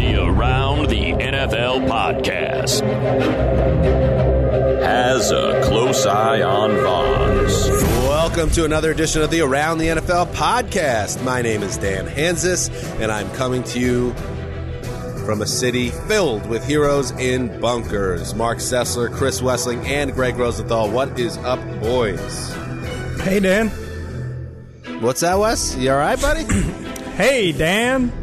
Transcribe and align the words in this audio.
The 0.00 0.16
Around 0.16 0.88
the 0.88 1.12
NFL 1.12 1.86
podcast 1.86 2.80
has 4.82 5.30
a 5.30 5.60
close 5.62 6.06
eye 6.06 6.40
on 6.40 6.70
Vols. 6.70 7.68
Welcome 8.08 8.48
to 8.52 8.64
another 8.64 8.92
edition 8.92 9.20
of 9.20 9.30
the 9.30 9.42
Around 9.42 9.76
the 9.76 9.88
NFL 9.88 10.32
podcast. 10.32 11.22
My 11.22 11.42
name 11.42 11.62
is 11.62 11.76
Dan 11.76 12.06
Hanzus, 12.06 12.70
and 12.98 13.12
I'm 13.12 13.30
coming 13.32 13.62
to 13.64 13.78
you 13.78 14.14
from 15.26 15.42
a 15.42 15.46
city 15.46 15.90
filled 15.90 16.46
with 16.46 16.64
heroes 16.64 17.10
in 17.10 17.60
bunkers. 17.60 18.34
Marc 18.34 18.56
Sessler, 18.56 19.14
Chris 19.14 19.42
Wesseling, 19.42 19.84
and 19.84 20.14
Gregg 20.14 20.38
Rosenthal. 20.38 20.90
What 20.90 21.20
is 21.20 21.36
up, 21.36 21.60
boys? 21.82 22.54
Hey, 23.20 23.38
Dan. 23.38 23.68
What's 25.00 25.20
that, 25.20 25.38
Wes? 25.38 25.76
You 25.76 25.90
all 25.92 25.98
right, 25.98 26.18
buddy? 26.18 26.44
Hey, 27.20 27.52
Dan. 27.52 28.19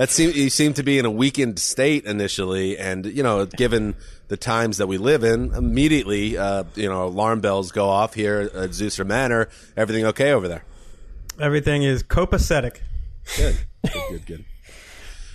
That 0.00 0.08
seem 0.08 0.32
you 0.34 0.48
seem 0.48 0.72
to 0.74 0.82
be 0.82 0.98
in 0.98 1.04
a 1.04 1.10
weakened 1.10 1.58
state 1.58 2.06
initially, 2.06 2.78
and 2.78 3.04
you 3.04 3.22
know, 3.22 3.44
given 3.44 3.96
the 4.28 4.38
times 4.38 4.78
that 4.78 4.86
we 4.86 4.96
live 4.96 5.22
in, 5.24 5.52
immediately, 5.52 6.38
uh, 6.38 6.64
you 6.74 6.88
know, 6.88 7.04
alarm 7.04 7.42
bells 7.42 7.70
go 7.70 7.86
off 7.86 8.14
here 8.14 8.50
at 8.54 8.70
Zeuser 8.70 9.06
Manor. 9.06 9.50
Everything 9.76 10.06
okay 10.06 10.32
over 10.32 10.48
there? 10.48 10.64
Everything 11.38 11.82
is 11.82 12.02
copacetic. 12.02 12.78
Good, 13.36 13.58
good, 13.92 14.02
good, 14.08 14.26
good. 14.26 14.44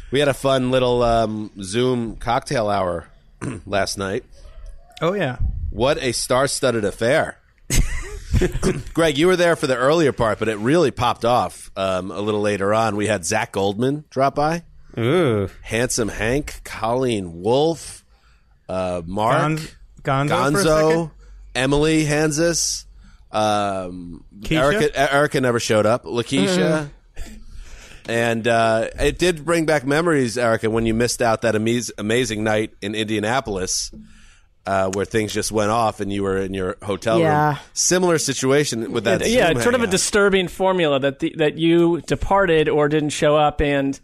We 0.09 0.17
had 0.17 0.29
a 0.29 0.34
fun 0.34 0.72
little 0.72 1.03
um, 1.03 1.51
Zoom 1.62 2.16
cocktail 2.16 2.68
hour 2.68 3.07
last 3.68 4.00
night. 4.00 4.23
Oh, 5.00 5.13
yeah. 5.13 5.38
What 5.69 6.01
a 6.01 6.12
star-studded 6.12 6.84
affair! 6.84 7.38
Greg, 8.94 9.18
you 9.18 9.28
were 9.28 9.35
there 9.35 9.56
for 9.56 9.68
the 9.68 9.78
earlier 9.78 10.12
part, 10.12 10.40
but 10.40 10.47
it 10.50 10.57
really 10.57 10.91
popped 10.91 11.25
off 11.25 11.72
um, 11.75 12.12
a 12.12 12.19
little 12.19 12.41
later 12.41 12.73
on. 12.73 12.96
We 12.96 13.07
had 13.07 13.25
Zach 13.25 13.51
Goldman 13.51 14.06
drop 14.09 14.35
by, 14.35 14.63
Ooh. 14.97 15.50
Handsome 15.62 16.09
Hank, 16.09 16.62
Colleen 16.63 17.41
Wolf, 17.41 18.03
uh, 18.68 19.01
Mark, 19.06 19.59
Gon- 20.03 20.28
Gonzo, 20.29 20.53
Gonzo. 20.53 21.12
Emily 21.53 22.06
Hanzus, 22.06 22.85
um, 23.31 24.24
Erica, 24.50 25.13
Erica 25.13 25.41
never 25.41 25.59
showed 25.59 25.85
up. 25.85 26.03
Lakeisha. 26.03 26.90
And 28.07 28.47
uh, 28.47 28.90
it 29.00 29.18
did 29.18 29.45
bring 29.45 29.66
back 29.66 29.84
memories, 29.84 30.38
Erica, 30.38 30.69
when 30.69 30.85
you 30.85 30.94
missed 30.94 31.24
out 31.24 31.41
that 31.41 31.56
amaz- 31.56 31.90
amazing 31.97 32.44
night 32.44 32.74
in 32.81 32.94
Indianapolis, 32.94 33.91
uh, 34.67 34.89
where 34.93 35.05
things 35.05 35.33
just 35.33 35.51
went 35.51 35.69
off 35.71 35.99
and 35.99 36.11
you 36.11 36.23
were 36.23 36.37
in 36.37 36.53
your 36.53 36.75
hotel 36.81 37.19
Yeah. 37.19 37.47
room. 37.49 37.57
Similar 37.73 38.17
situation 38.17 38.91
with 38.91 39.03
that. 39.05 39.21
yeah, 39.29 39.47
Zoom 39.47 39.57
it's 39.57 39.63
sort 39.63 39.75
of 39.75 39.83
a 39.83 39.87
disturbing 39.87 40.47
formula 40.47 40.99
that 40.99 41.19
the, 41.19 41.33
that 41.37 41.57
you 41.57 42.01
departed 42.01 42.67
or 42.69 42.89
didn't 42.89 43.09
show 43.11 43.35
up, 43.35 43.61
and 43.61 43.99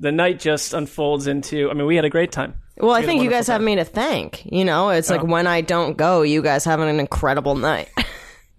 the 0.00 0.12
night 0.12 0.38
just 0.40 0.74
unfolds 0.74 1.26
into. 1.26 1.70
I 1.70 1.74
mean, 1.74 1.86
we 1.86 1.96
had 1.96 2.04
a 2.04 2.10
great 2.10 2.32
time. 2.32 2.54
Well, 2.78 2.90
I 2.92 3.00
We 3.00 3.00
had 3.02 3.06
think 3.10 3.22
you 3.22 3.30
guys 3.30 3.48
wonderful 3.48 3.52
have 3.52 3.62
me 3.62 3.76
to 3.76 3.84
thank. 3.84 4.44
You 4.50 4.64
know, 4.64 4.90
it's 4.90 5.10
like 5.10 5.20
Oh. 5.22 5.26
when 5.26 5.46
I 5.46 5.60
don't 5.60 5.96
go, 5.96 6.22
you 6.22 6.42
guys 6.42 6.64
have 6.64 6.80
an 6.80 6.98
incredible 7.00 7.54
night. 7.54 7.88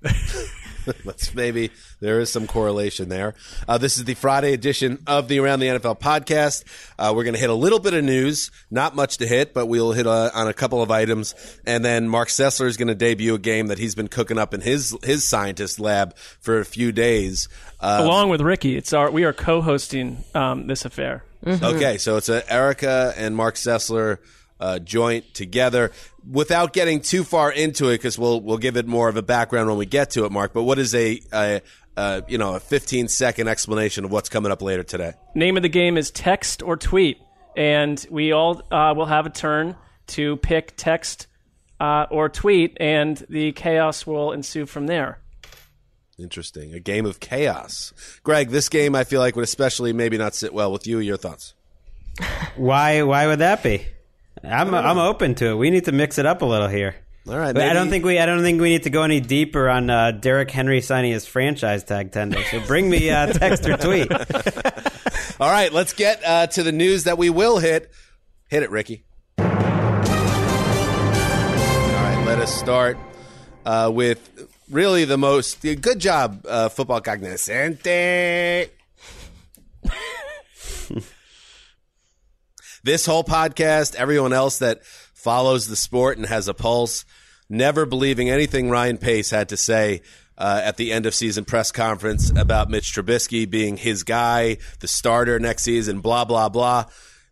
Let's 1.05 1.33
maybe 1.33 1.71
there 2.03 2.19
is 2.19 2.29
some 2.29 2.47
correlation 2.47 3.07
there. 3.07 3.33
Uh, 3.67 3.77
this 3.77 3.97
is 3.97 4.03
the 4.03 4.13
Friday 4.13 4.53
edition 4.53 5.01
of 5.07 5.29
the 5.29 5.39
Around 5.39 5.61
the 5.61 5.67
NFL 5.67 5.99
podcast. 5.99 6.65
Uh, 6.99 7.13
we're 7.15 7.23
going 7.23 7.33
to 7.33 7.39
hit 7.39 7.49
a 7.49 7.55
little 7.55 7.79
bit 7.79 7.93
of 7.93 8.03
news, 8.03 8.51
not 8.69 8.93
much 8.93 9.17
to 9.19 9.27
hit, 9.27 9.53
but 9.53 9.67
we'll 9.67 9.93
hit 9.93 10.05
uh 10.05 10.29
on 10.33 10.47
a 10.47 10.53
couple 10.53 10.81
of 10.81 10.91
items, 10.91 11.33
and 11.65 11.83
then 11.83 12.09
Marc 12.09 12.27
Sessler 12.27 12.67
is 12.67 12.75
going 12.75 12.89
to 12.89 12.95
debut 12.95 13.35
a 13.35 13.39
game 13.39 13.67
that 13.67 13.79
he's 13.79 13.95
been 13.95 14.09
cooking 14.09 14.37
up 14.37 14.53
in 14.53 14.59
his 14.59 14.95
his 15.03 15.27
scientist 15.27 15.79
lab 15.79 16.15
for 16.17 16.59
a 16.59 16.65
few 16.65 16.91
days. 16.91 17.47
Uh, 17.79 17.99
Along 18.01 18.29
with 18.29 18.41
Ricky, 18.41 18.75
it's 18.75 18.91
our 18.91 19.09
we 19.09 19.23
are 19.23 19.33
co-hosting 19.33 20.23
um, 20.35 20.67
this 20.67 20.83
affair. 20.85 21.23
Okay, 21.45 21.97
so 21.97 22.17
it's 22.17 22.29
a 22.29 22.49
Erica 22.51 23.13
and 23.17 23.35
Marc 23.35 23.55
Sessler 23.55 24.19
uh, 24.59 24.79
joint 24.79 25.33
together. 25.33 25.91
Without 26.29 26.71
getting 26.71 27.01
too 27.01 27.25
far 27.25 27.51
into 27.51 27.89
it, 27.89 27.97
because 27.97 28.17
we'll 28.17 28.39
we'll 28.39 28.57
give 28.57 28.77
it 28.77 28.87
more 28.87 29.09
of 29.09 29.17
a 29.17 29.21
background 29.21 29.67
when 29.67 29.77
we 29.77 29.85
get 29.85 30.11
to 30.11 30.23
it, 30.23 30.31
Mark. 30.31 30.53
But 30.53 30.63
what 30.63 30.79
is 30.79 30.95
a, 30.95 31.19
a, 31.33 31.61
a 31.97 32.23
you 32.27 32.37
know 32.37 32.55
a 32.55 32.59
15 32.59 33.07
second 33.07 33.47
explanation 33.47 34.05
of 34.05 34.11
what's 34.11 34.29
coming 34.29 34.51
up 34.51 34.61
later 34.61 34.83
today? 34.83 35.13
Name 35.35 35.57
of 35.57 35.63
the 35.63 35.69
game 35.69 35.97
is 35.97 36.11
text 36.11 36.61
or 36.61 36.77
tweet, 36.77 37.19
and 37.55 38.05
we 38.09 38.31
all 38.31 38.61
uh, 38.71 38.93
will 38.95 39.05
have 39.05 39.25
a 39.25 39.29
turn 39.29 39.75
to 40.07 40.37
pick 40.37 40.75
text 40.75 41.27
uh, 41.79 42.05
or 42.09 42.29
tweet, 42.29 42.77
and 42.79 43.25
the 43.29 43.51
chaos 43.53 44.05
will 44.07 44.31
ensue 44.31 44.65
from 44.65 44.87
there. 44.87 45.19
Interesting, 46.19 46.73
a 46.73 46.79
game 46.79 47.05
of 47.05 47.19
chaos. 47.19 47.93
Greg, 48.23 48.49
this 48.49 48.69
game 48.69 48.95
I 48.95 49.03
feel 49.03 49.19
like 49.19 49.35
would 49.35 49.43
especially 49.43 49.93
maybe 49.93 50.17
not 50.17 50.35
sit 50.35 50.53
well 50.53 50.71
with 50.71 50.85
you. 50.85 50.99
Your 50.99 51.17
thoughts? 51.17 51.53
Why? 52.55 53.01
Why 53.01 53.27
would 53.27 53.39
that 53.39 53.63
be? 53.63 53.85
I'm 54.43 54.73
I'm 54.73 54.97
open 54.97 55.35
to 55.35 55.47
it. 55.47 55.55
We 55.55 55.69
need 55.69 55.85
to 55.85 55.91
mix 55.91 56.17
it 56.17 56.25
up 56.25 56.41
a 56.41 56.45
little 56.45 56.67
here. 56.67 56.95
All 57.25 57.37
right, 57.37 57.53
But 57.53 57.69
I 57.69 57.73
don't 57.73 57.89
think 57.89 58.03
we 58.03 58.19
I 58.19 58.25
don't 58.25 58.41
think 58.41 58.59
we 58.59 58.67
need 58.69 58.83
to 58.83 58.89
go 58.89 59.03
any 59.03 59.21
deeper 59.21 59.69
on 59.69 59.89
uh, 59.89 60.11
Derrick 60.11 60.51
Henry 60.51 60.81
signing 60.81 61.13
his 61.13 61.25
franchise 61.25 61.85
tag 61.85 62.11
tender. 62.11 62.43
So 62.51 62.59
bring 62.67 62.89
me 62.89 63.09
uh, 63.09 63.27
text 63.33 63.65
or 63.65 63.77
tweet. 63.77 64.11
All 65.39 65.49
right, 65.49 65.71
let's 65.71 65.93
get 65.93 66.21
uh, 66.25 66.47
to 66.47 66.63
the 66.63 66.73
news 66.73 67.05
that 67.05 67.17
we 67.17 67.29
will 67.29 67.59
hit. 67.59 67.89
Hit 68.49 68.63
it, 68.63 68.71
Ricky. 68.71 69.05
All 69.37 69.45
right, 69.45 70.03
let 72.25 72.39
us 72.39 72.53
start 72.53 72.97
uh, 73.65 73.89
with 73.93 74.49
really 74.69 75.05
the 75.05 75.17
most 75.17 75.61
good 75.61 75.99
job, 75.99 76.45
uh, 76.45 76.67
football 76.67 76.99
cognoscente. 76.99 78.69
this 82.83 83.05
whole 83.05 83.23
podcast, 83.23 83.95
everyone 83.95 84.33
else 84.33 84.59
that 84.59 84.81
follows 85.23 85.67
the 85.67 85.75
sport 85.77 86.17
and 86.17 86.25
has 86.25 86.49
a 86.49 86.53
pulse, 86.53 87.05
never 87.53 87.85
believing 87.85 88.29
anything 88.29 88.69
Ryan 88.69 88.97
Pace 88.97 89.29
had 89.29 89.49
to 89.49 89.57
say 89.57 90.01
uh, 90.37 90.61
at 90.63 90.77
the 90.77 90.91
end 90.91 91.05
of 91.05 91.13
season 91.13 91.45
press 91.45 91.71
conference 91.71 92.31
about 92.35 92.69
Mitch 92.69 92.93
Trubisky 92.93 93.49
being 93.49 93.77
his 93.77 94.03
guy, 94.03 94.57
the 94.79 94.87
starter 94.87 95.39
next 95.39 95.63
season, 95.63 96.01
blah, 96.01 96.25
blah, 96.25 96.49
blah. 96.49 96.85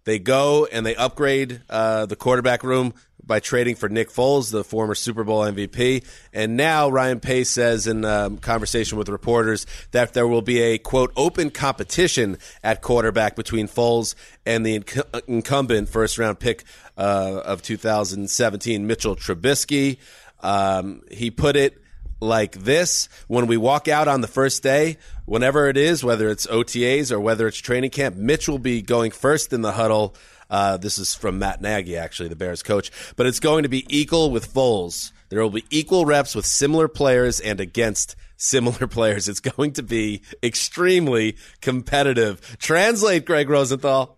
They 0.03 0.19
go 0.19 0.67
and 0.71 0.85
they 0.85 0.95
upgrade 0.95 1.61
uh, 1.69 2.05
the 2.05 2.15
quarterback 2.15 2.63
room 2.63 2.93
by 3.25 3.39
trading 3.39 3.75
for 3.75 3.89
Nick 3.89 4.09
Foles, 4.09 4.51
the 4.51 4.63
former 4.63 4.95
Super 4.95 5.23
Bowl 5.23 5.41
MVP. 5.41 6.05
And 6.33 6.57
now 6.57 6.89
Ryan 6.89 7.19
Pace 7.19 7.49
says 7.49 7.87
in 7.87 8.05
um, 8.05 8.37
conversation 8.37 8.97
with 8.97 9.09
reporters 9.09 9.65
that 9.91 10.13
there 10.13 10.27
will 10.27 10.41
be 10.41 10.59
a 10.61 10.77
quote 10.77 11.11
open 11.15 11.49
competition 11.49 12.37
at 12.63 12.81
quarterback 12.81 13.35
between 13.35 13.67
Foles 13.67 14.15
and 14.45 14.65
the 14.65 14.79
inc- 14.79 15.21
incumbent 15.27 15.89
first 15.89 16.17
round 16.17 16.39
pick 16.39 16.63
uh, 16.97 17.41
of 17.45 17.61
2017, 17.61 18.85
Mitchell 18.85 19.15
Trubisky. 19.15 19.97
Um, 20.41 21.03
he 21.11 21.31
put 21.31 21.55
it 21.55 21.77
like 22.21 22.53
this 22.53 23.09
when 23.27 23.47
we 23.47 23.57
walk 23.57 23.87
out 23.87 24.07
on 24.07 24.21
the 24.21 24.27
first 24.27 24.63
day, 24.63 24.97
whenever 25.25 25.67
it 25.67 25.77
is, 25.77 26.03
whether 26.03 26.29
it's 26.29 26.47
OTAs 26.47 27.11
or 27.11 27.19
whether 27.19 27.47
it's 27.47 27.57
training 27.57 27.89
camp, 27.89 28.15
Mitch 28.15 28.47
will 28.47 28.59
be 28.59 28.81
going 28.81 29.11
first 29.11 29.51
in 29.53 29.61
the 29.61 29.73
huddle. 29.73 30.15
Uh, 30.51 30.75
this 30.75 30.99
is 30.99 31.15
from 31.15 31.39
Matt 31.39 31.61
Nagy, 31.61 31.95
actually, 31.95 32.27
the 32.27 32.35
Bears 32.35 32.61
coach. 32.61 32.91
But 33.15 33.25
it's 33.25 33.39
going 33.39 33.63
to 33.63 33.69
be 33.69 33.85
equal 33.89 34.29
with 34.29 34.53
Foles. 34.53 35.13
There 35.29 35.41
will 35.41 35.49
be 35.49 35.63
equal 35.69 36.05
reps 36.05 36.35
with 36.35 36.45
similar 36.45 36.89
players 36.89 37.39
and 37.39 37.61
against 37.61 38.17
similar 38.35 38.85
players. 38.87 39.29
It's 39.29 39.39
going 39.39 39.71
to 39.73 39.83
be 39.83 40.23
extremely 40.43 41.37
competitive. 41.61 42.57
Translate, 42.59 43.25
Gregg 43.25 43.49
Rosenthal. 43.49 44.17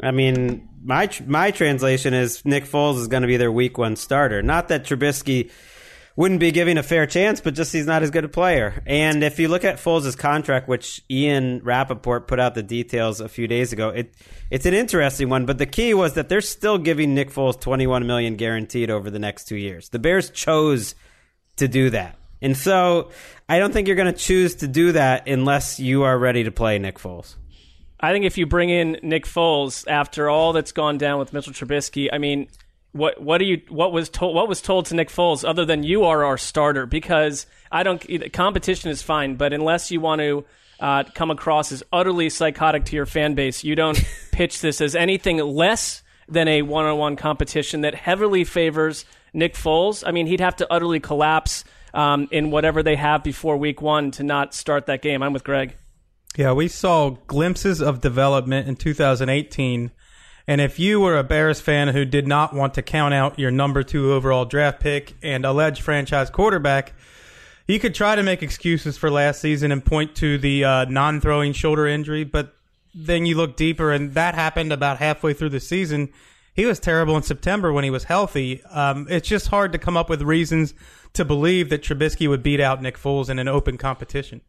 I 0.00 0.12
mean, 0.12 0.68
my 0.82 1.10
my 1.26 1.50
translation 1.50 2.14
is 2.14 2.42
Nick 2.46 2.64
Foles 2.64 2.98
is 2.98 3.08
going 3.08 3.22
to 3.22 3.26
be 3.26 3.36
their 3.36 3.52
week 3.52 3.76
one 3.76 3.96
starter. 3.96 4.42
Not 4.42 4.68
that 4.68 4.84
Trubisky 4.84 5.50
wouldn't 6.20 6.38
be 6.38 6.50
giving 6.52 6.76
a 6.76 6.82
fair 6.82 7.06
chance, 7.06 7.40
but 7.40 7.54
just 7.54 7.72
he's 7.72 7.86
not 7.86 8.02
as 8.02 8.10
good 8.10 8.26
a 8.26 8.28
player. 8.28 8.82
And 8.84 9.24
if 9.24 9.38
you 9.38 9.48
look 9.48 9.64
at 9.64 9.76
Foles' 9.76 10.18
contract, 10.18 10.68
which 10.68 11.02
Ian 11.10 11.62
Rapoport 11.64 12.28
put 12.28 12.38
out 12.38 12.54
the 12.54 12.62
details 12.62 13.22
a 13.22 13.28
few 13.28 13.48
days 13.48 13.72
ago, 13.72 13.88
it 13.88 14.14
it's 14.50 14.66
an 14.66 14.74
interesting 14.74 15.30
one. 15.30 15.46
But 15.46 15.56
the 15.56 15.64
key 15.64 15.94
was 15.94 16.12
that 16.14 16.28
they're 16.28 16.42
still 16.42 16.76
giving 16.76 17.14
Nick 17.14 17.30
Foles 17.30 17.58
twenty 17.58 17.86
one 17.86 18.06
million 18.06 18.36
guaranteed 18.36 18.90
over 18.90 19.08
the 19.08 19.18
next 19.18 19.46
two 19.46 19.56
years. 19.56 19.88
The 19.88 19.98
Bears 19.98 20.28
chose 20.28 20.94
to 21.56 21.66
do 21.66 21.88
that. 21.88 22.18
And 22.42 22.54
so 22.54 23.12
I 23.48 23.58
don't 23.58 23.72
think 23.72 23.86
you're 23.86 23.96
going 23.96 24.12
to 24.12 24.20
choose 24.20 24.56
to 24.56 24.68
do 24.68 24.92
that 24.92 25.26
unless 25.26 25.80
you 25.80 26.02
are 26.02 26.18
ready 26.18 26.44
to 26.44 26.50
play 26.50 26.78
Nick 26.78 26.98
Foles. 26.98 27.36
I 27.98 28.12
think 28.12 28.26
if 28.26 28.36
you 28.36 28.44
bring 28.44 28.68
in 28.68 28.98
Nick 29.02 29.24
Foles 29.24 29.88
after 29.88 30.28
all 30.28 30.52
that's 30.52 30.72
gone 30.72 30.98
down 30.98 31.18
with 31.18 31.32
Mitchell 31.32 31.54
Trubisky, 31.54 32.10
I 32.12 32.18
mean, 32.18 32.48
what 32.92 33.20
what 33.22 33.38
do 33.38 33.44
you 33.44 33.62
what 33.68 33.92
was 33.92 34.08
told 34.08 34.34
what 34.34 34.48
was 34.48 34.60
told 34.60 34.86
to 34.86 34.94
Nick 34.94 35.08
Foles 35.08 35.48
other 35.48 35.64
than 35.64 35.82
you 35.82 36.04
are 36.04 36.24
our 36.24 36.38
starter 36.38 36.86
because 36.86 37.46
I 37.70 37.82
don't 37.82 38.32
competition 38.32 38.90
is 38.90 39.02
fine, 39.02 39.36
but 39.36 39.52
unless 39.52 39.90
you 39.90 40.00
want 40.00 40.20
to 40.20 40.44
uh, 40.80 41.04
come 41.14 41.30
across 41.30 41.72
as 41.72 41.82
utterly 41.92 42.30
psychotic 42.30 42.86
to 42.86 42.96
your 42.96 43.06
fan 43.06 43.34
base, 43.34 43.62
you 43.62 43.74
don't 43.74 44.02
pitch 44.32 44.60
this 44.60 44.80
as 44.80 44.96
anything 44.96 45.38
less 45.38 46.02
than 46.28 46.48
a 46.48 46.62
one-on-one 46.62 47.16
competition 47.16 47.82
that 47.82 47.94
heavily 47.94 48.44
favors 48.44 49.04
Nick 49.32 49.54
Foles. 49.54 50.02
I 50.06 50.12
mean, 50.12 50.26
he'd 50.26 50.40
have 50.40 50.56
to 50.56 50.72
utterly 50.72 51.00
collapse 51.00 51.64
um, 51.92 52.28
in 52.30 52.50
whatever 52.50 52.82
they 52.82 52.96
have 52.96 53.22
before 53.22 53.56
Week 53.56 53.82
One 53.82 54.10
to 54.12 54.22
not 54.22 54.54
start 54.54 54.86
that 54.86 55.02
game. 55.02 55.22
I'm 55.22 55.32
with 55.32 55.44
Greg. 55.44 55.76
Yeah, 56.36 56.52
we 56.52 56.68
saw 56.68 57.10
glimpses 57.10 57.82
of 57.82 58.00
development 58.00 58.68
in 58.68 58.76
2018. 58.76 59.90
And 60.50 60.60
if 60.60 60.80
you 60.80 60.98
were 60.98 61.16
a 61.16 61.22
Bears 61.22 61.60
fan 61.60 61.86
who 61.86 62.04
did 62.04 62.26
not 62.26 62.52
want 62.52 62.74
to 62.74 62.82
count 62.82 63.14
out 63.14 63.38
your 63.38 63.52
number 63.52 63.84
two 63.84 64.12
overall 64.12 64.44
draft 64.44 64.80
pick 64.80 65.14
and 65.22 65.44
alleged 65.44 65.80
franchise 65.80 66.28
quarterback, 66.28 66.92
you 67.68 67.78
could 67.78 67.94
try 67.94 68.16
to 68.16 68.24
make 68.24 68.42
excuses 68.42 68.98
for 68.98 69.12
last 69.12 69.40
season 69.40 69.70
and 69.70 69.84
point 69.84 70.16
to 70.16 70.38
the 70.38 70.64
uh, 70.64 70.84
non 70.86 71.20
throwing 71.20 71.52
shoulder 71.52 71.86
injury. 71.86 72.24
But 72.24 72.52
then 72.92 73.26
you 73.26 73.36
look 73.36 73.54
deeper, 73.54 73.92
and 73.92 74.14
that 74.14 74.34
happened 74.34 74.72
about 74.72 74.98
halfway 74.98 75.34
through 75.34 75.50
the 75.50 75.60
season. 75.60 76.12
He 76.52 76.66
was 76.66 76.80
terrible 76.80 77.16
in 77.16 77.22
September 77.22 77.72
when 77.72 77.84
he 77.84 77.90
was 77.90 78.02
healthy. 78.02 78.60
Um, 78.64 79.06
it's 79.08 79.28
just 79.28 79.46
hard 79.46 79.70
to 79.70 79.78
come 79.78 79.96
up 79.96 80.10
with 80.10 80.20
reasons 80.20 80.74
to 81.12 81.24
believe 81.24 81.68
that 81.68 81.84
Trubisky 81.84 82.28
would 82.28 82.42
beat 82.42 82.58
out 82.58 82.82
Nick 82.82 82.98
Foles 82.98 83.30
in 83.30 83.38
an 83.38 83.46
open 83.46 83.78
competition. 83.78 84.40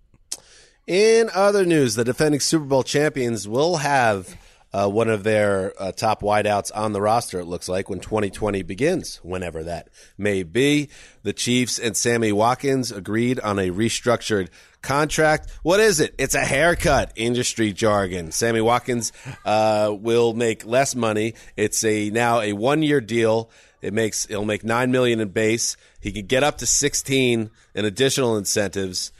In 0.87 1.29
other 1.35 1.63
news, 1.63 1.93
the 1.93 2.03
defending 2.03 2.39
Super 2.39 2.65
Bowl 2.65 2.81
champions 2.81 3.47
will 3.47 3.77
have 3.77 4.35
uh, 4.73 4.89
one 4.89 5.09
of 5.09 5.23
their 5.23 5.73
uh, 5.81 5.91
top 5.91 6.21
wideouts 6.21 6.71
on 6.73 6.93
the 6.93 7.01
roster, 7.01 7.39
it 7.39 7.45
looks 7.45 7.67
like, 7.67 7.89
when 7.89 7.99
2020 7.99 8.63
begins, 8.63 9.17
whenever 9.23 9.63
that 9.63 9.89
may 10.17 10.43
be. 10.43 10.89
The 11.23 11.33
Chiefs 11.33 11.77
and 11.77 11.95
Sammy 11.95 12.31
Watkins 12.31 12.91
agreed 12.91 13.39
on 13.39 13.59
a 13.59 13.69
restructured 13.69 14.49
contract. 14.81 15.49
What 15.63 15.79
is 15.79 15.99
it? 15.99 16.15
It's 16.17 16.35
a 16.35 16.45
haircut, 16.45 17.11
industry 17.15 17.73
jargon. 17.73 18.31
Sammy 18.31 18.61
Watkins 18.61 19.11
uh, 19.45 19.95
will 19.99 20.33
make 20.33 20.65
less 20.65 20.95
money. 20.95 21.35
It's 21.55 21.83
a 21.83 22.09
now 22.09 22.41
a 22.41 22.53
one 22.53 22.81
year 22.81 23.01
deal. 23.01 23.49
It 23.81 23.93
makes 23.93 24.29
it'll 24.29 24.45
make 24.45 24.63
nine 24.63 24.91
million 24.91 25.19
in 25.19 25.29
base. 25.29 25.75
He 25.99 26.11
could 26.11 26.27
get 26.27 26.43
up 26.43 26.59
to 26.59 26.65
16 26.65 27.49
in 27.75 27.85
additional 27.85 28.37
incentives. 28.37 29.11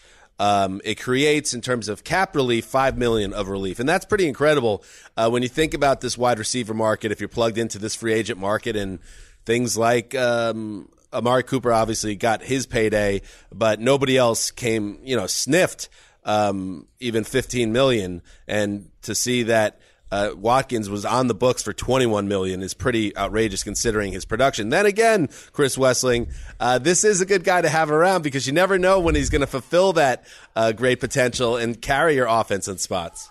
Um, 0.41 0.81
it 0.83 0.99
creates, 0.99 1.53
in 1.53 1.61
terms 1.61 1.87
of 1.87 2.03
cap 2.03 2.35
relief, 2.35 2.65
five 2.65 2.97
million 2.97 3.31
of 3.31 3.47
relief, 3.47 3.79
and 3.79 3.87
that's 3.87 4.05
pretty 4.05 4.27
incredible 4.27 4.83
uh, 5.15 5.29
when 5.29 5.43
you 5.43 5.49
think 5.49 5.75
about 5.75 6.01
this 6.01 6.17
wide 6.17 6.39
receiver 6.39 6.73
market. 6.73 7.11
If 7.11 7.19
you're 7.19 7.29
plugged 7.29 7.59
into 7.59 7.77
this 7.77 7.93
free 7.93 8.13
agent 8.13 8.39
market 8.39 8.75
and 8.75 8.97
things 9.45 9.77
like 9.77 10.15
um, 10.15 10.89
Amari 11.13 11.43
Cooper, 11.43 11.71
obviously 11.71 12.15
got 12.15 12.41
his 12.41 12.65
payday, 12.65 13.21
but 13.53 13.79
nobody 13.79 14.17
else 14.17 14.49
came, 14.49 14.97
you 15.03 15.15
know, 15.15 15.27
sniffed 15.27 15.89
um, 16.23 16.87
even 16.99 17.23
15 17.23 17.71
million, 17.71 18.23
and 18.47 18.89
to 19.03 19.13
see 19.13 19.43
that 19.43 19.79
uh, 20.11 20.31
Watkins 20.35 20.89
was 20.89 21.05
on 21.05 21.27
the 21.27 21.33
books 21.33 21.63
for 21.63 21.73
21 21.73 22.27
million 22.27 22.61
is 22.61 22.73
pretty 22.73 23.15
outrageous 23.15 23.63
considering 23.63 24.11
his 24.11 24.25
production. 24.25 24.69
Then 24.69 24.85
again, 24.85 25.29
Chris 25.53 25.77
Wesseling, 25.77 26.31
uh, 26.59 26.79
this 26.79 27.03
is 27.03 27.21
a 27.21 27.25
good 27.25 27.43
guy 27.43 27.61
to 27.61 27.69
have 27.69 27.89
around 27.89 28.21
because 28.21 28.45
you 28.45 28.53
never 28.53 28.77
know 28.77 28.99
when 28.99 29.15
he's 29.15 29.29
going 29.29 29.41
to 29.41 29.47
fulfill 29.47 29.93
that 29.93 30.25
uh, 30.55 30.73
great 30.73 30.99
potential 30.99 31.55
and 31.55 31.81
carry 31.81 32.15
your 32.15 32.27
offense 32.27 32.67
in 32.67 32.77
spots. 32.77 33.29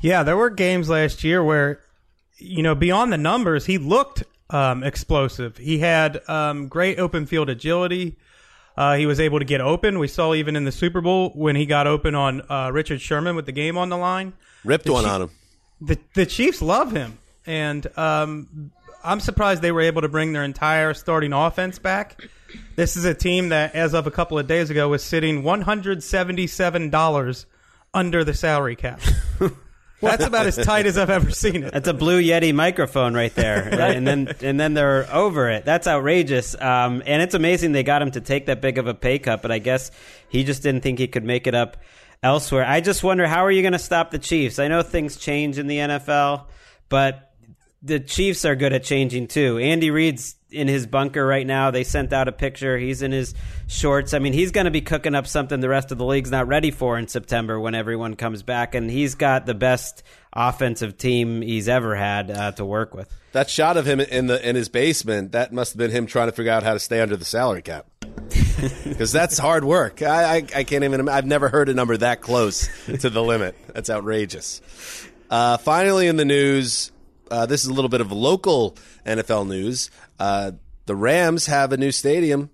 Yeah, 0.00 0.22
there 0.22 0.36
were 0.36 0.50
games 0.50 0.88
last 0.88 1.22
year 1.22 1.44
where, 1.44 1.80
you 2.38 2.62
know, 2.62 2.74
beyond 2.74 3.12
the 3.12 3.18
numbers, 3.18 3.66
he 3.66 3.78
looked 3.78 4.24
um, 4.48 4.82
explosive. 4.82 5.58
He 5.58 5.78
had 5.78 6.28
um, 6.28 6.68
great 6.68 6.98
open 6.98 7.26
field 7.26 7.50
agility. 7.50 8.16
Uh, 8.76 8.96
he 8.96 9.06
was 9.06 9.20
able 9.20 9.38
to 9.40 9.44
get 9.44 9.60
open. 9.60 9.98
We 9.98 10.08
saw 10.08 10.34
even 10.34 10.56
in 10.56 10.64
the 10.64 10.72
Super 10.72 11.00
Bowl 11.00 11.30
when 11.34 11.54
he 11.54 11.66
got 11.66 11.86
open 11.86 12.14
on 12.14 12.40
uh, 12.50 12.70
Richard 12.72 13.00
Sherman 13.00 13.36
with 13.36 13.46
the 13.46 13.52
game 13.52 13.76
on 13.76 13.90
the 13.90 13.96
line. 13.98 14.32
Ripped 14.64 14.86
the 14.86 14.92
one 14.92 15.04
on 15.04 15.22
him. 15.22 15.30
The 15.80 15.98
the 16.14 16.26
Chiefs 16.26 16.60
love 16.60 16.92
him, 16.92 17.18
and 17.46 17.86
um, 17.98 18.70
I'm 19.02 19.20
surprised 19.20 19.62
they 19.62 19.72
were 19.72 19.80
able 19.80 20.02
to 20.02 20.08
bring 20.08 20.32
their 20.32 20.44
entire 20.44 20.94
starting 20.94 21.32
offense 21.32 21.78
back. 21.78 22.22
This 22.76 22.96
is 22.96 23.04
a 23.04 23.14
team 23.14 23.50
that, 23.50 23.74
as 23.74 23.94
of 23.94 24.06
a 24.06 24.10
couple 24.10 24.38
of 24.38 24.46
days 24.46 24.70
ago, 24.70 24.88
was 24.88 25.02
sitting 25.02 25.42
177 25.42 26.90
dollars 26.90 27.46
under 27.94 28.24
the 28.24 28.34
salary 28.34 28.76
cap. 28.76 29.00
That's 30.00 30.24
about 30.24 30.46
as 30.46 30.56
tight 30.56 30.86
as 30.86 30.96
I've 30.96 31.10
ever 31.10 31.30
seen 31.30 31.62
it. 31.62 31.72
That's 31.74 31.88
a 31.88 31.92
Blue 31.92 32.22
Yeti 32.22 32.54
microphone 32.54 33.12
right 33.12 33.34
there, 33.34 33.68
and 33.80 34.06
then 34.06 34.34
and 34.40 34.58
then 34.58 34.74
they're 34.74 35.06
over 35.12 35.50
it. 35.50 35.64
That's 35.64 35.86
outrageous, 35.86 36.54
um, 36.60 37.02
and 37.04 37.22
it's 37.22 37.34
amazing 37.34 37.72
they 37.72 37.82
got 37.82 38.00
him 38.00 38.10
to 38.12 38.20
take 38.20 38.46
that 38.46 38.60
big 38.60 38.78
of 38.78 38.86
a 38.86 38.94
pay 38.94 39.18
cut. 39.18 39.42
But 39.42 39.52
I 39.52 39.58
guess 39.58 39.90
he 40.28 40.44
just 40.44 40.62
didn't 40.62 40.82
think 40.82 40.98
he 40.98 41.06
could 41.06 41.24
make 41.24 41.46
it 41.46 41.54
up 41.54 41.76
elsewhere. 42.22 42.64
I 42.66 42.80
just 42.80 43.02
wonder 43.02 43.26
how 43.26 43.44
are 43.44 43.50
you 43.50 43.62
going 43.62 43.72
to 43.72 43.78
stop 43.78 44.10
the 44.10 44.18
Chiefs? 44.18 44.58
I 44.58 44.68
know 44.68 44.82
things 44.82 45.16
change 45.16 45.58
in 45.58 45.66
the 45.66 45.78
NFL, 45.78 46.46
but 46.88 47.32
the 47.82 48.00
Chiefs 48.00 48.44
are 48.44 48.56
good 48.56 48.72
at 48.72 48.84
changing 48.84 49.28
too. 49.28 49.58
Andy 49.58 49.90
Reid's 49.90 50.36
in 50.50 50.68
his 50.68 50.86
bunker 50.86 51.24
right 51.24 51.46
now. 51.46 51.70
They 51.70 51.84
sent 51.84 52.12
out 52.12 52.28
a 52.28 52.32
picture. 52.32 52.76
He's 52.76 53.02
in 53.02 53.12
his 53.12 53.34
shorts. 53.68 54.12
I 54.12 54.18
mean, 54.18 54.32
he's 54.32 54.50
going 54.50 54.66
to 54.66 54.70
be 54.70 54.82
cooking 54.82 55.14
up 55.14 55.26
something 55.26 55.60
the 55.60 55.68
rest 55.68 55.92
of 55.92 55.98
the 55.98 56.04
league's 56.04 56.30
not 56.30 56.48
ready 56.48 56.70
for 56.70 56.98
in 56.98 57.08
September 57.08 57.58
when 57.58 57.74
everyone 57.74 58.16
comes 58.16 58.42
back. 58.42 58.74
And 58.74 58.90
he's 58.90 59.14
got 59.14 59.46
the 59.46 59.54
best 59.54 60.02
offensive 60.32 60.98
team 60.98 61.40
he's 61.40 61.68
ever 61.68 61.94
had 61.94 62.30
uh, 62.30 62.52
to 62.52 62.64
work 62.64 62.94
with. 62.94 63.10
That 63.32 63.48
shot 63.48 63.76
of 63.76 63.86
him 63.86 64.00
in 64.00 64.26
the 64.26 64.46
in 64.46 64.56
his 64.56 64.68
basement, 64.68 65.32
that 65.32 65.52
must 65.52 65.72
have 65.72 65.78
been 65.78 65.92
him 65.92 66.06
trying 66.06 66.28
to 66.28 66.32
figure 66.32 66.52
out 66.52 66.64
how 66.64 66.72
to 66.72 66.80
stay 66.80 67.00
under 67.00 67.16
the 67.16 67.24
salary 67.24 67.62
cap. 67.62 67.86
Because 68.84 69.12
that's 69.12 69.38
hard 69.38 69.64
work. 69.64 70.02
I, 70.02 70.36
I, 70.36 70.36
I 70.56 70.64
can't 70.64 70.84
even. 70.84 71.08
I've 71.08 71.24
never 71.24 71.48
heard 71.48 71.68
a 71.70 71.74
number 71.74 71.96
that 71.96 72.20
close 72.20 72.68
to 72.86 73.08
the 73.08 73.22
limit. 73.22 73.56
That's 73.72 73.88
outrageous. 73.88 74.60
Uh, 75.30 75.56
finally, 75.56 76.06
in 76.06 76.16
the 76.16 76.24
news, 76.26 76.92
uh, 77.30 77.46
this 77.46 77.62
is 77.62 77.68
a 77.68 77.72
little 77.72 77.88
bit 77.88 78.00
of 78.02 78.12
local 78.12 78.76
NFL 79.06 79.48
news. 79.48 79.90
Uh, 80.18 80.52
the 80.86 80.94
Rams 80.94 81.46
have 81.46 81.72
a 81.72 81.76
new 81.78 81.92
stadium 81.92 82.50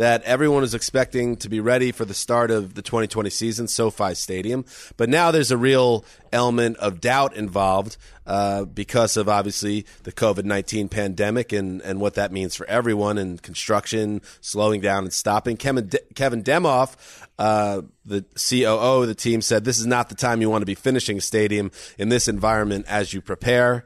that 0.00 0.22
everyone 0.22 0.62
is 0.62 0.72
expecting 0.72 1.36
to 1.36 1.50
be 1.50 1.60
ready 1.60 1.92
for 1.92 2.06
the 2.06 2.14
start 2.14 2.50
of 2.50 2.72
the 2.72 2.80
2020 2.80 3.28
season, 3.28 3.68
SoFi 3.68 4.14
Stadium. 4.14 4.64
But 4.96 5.10
now 5.10 5.30
there's 5.30 5.50
a 5.50 5.58
real 5.58 6.06
element 6.32 6.78
of 6.78 7.02
doubt 7.02 7.36
involved 7.36 7.98
uh, 8.26 8.64
because 8.64 9.18
of 9.18 9.28
obviously 9.28 9.84
the 10.04 10.10
COVID 10.10 10.44
19 10.44 10.88
pandemic 10.88 11.52
and, 11.52 11.82
and 11.82 12.00
what 12.00 12.14
that 12.14 12.32
means 12.32 12.56
for 12.56 12.64
everyone 12.64 13.18
and 13.18 13.42
construction 13.42 14.22
slowing 14.40 14.80
down 14.80 15.04
and 15.04 15.12
stopping. 15.12 15.58
Kevin, 15.58 15.88
De- 15.88 16.00
Kevin 16.14 16.42
Demoff, 16.42 16.96
uh, 17.38 17.82
the 18.06 18.24
COO 18.48 19.02
of 19.02 19.06
the 19.06 19.14
team, 19.14 19.42
said 19.42 19.66
this 19.66 19.78
is 19.78 19.86
not 19.86 20.08
the 20.08 20.14
time 20.14 20.40
you 20.40 20.48
want 20.48 20.62
to 20.62 20.66
be 20.66 20.74
finishing 20.74 21.18
a 21.18 21.20
stadium 21.20 21.70
in 21.98 22.08
this 22.08 22.26
environment 22.26 22.86
as 22.88 23.12
you 23.12 23.20
prepare. 23.20 23.84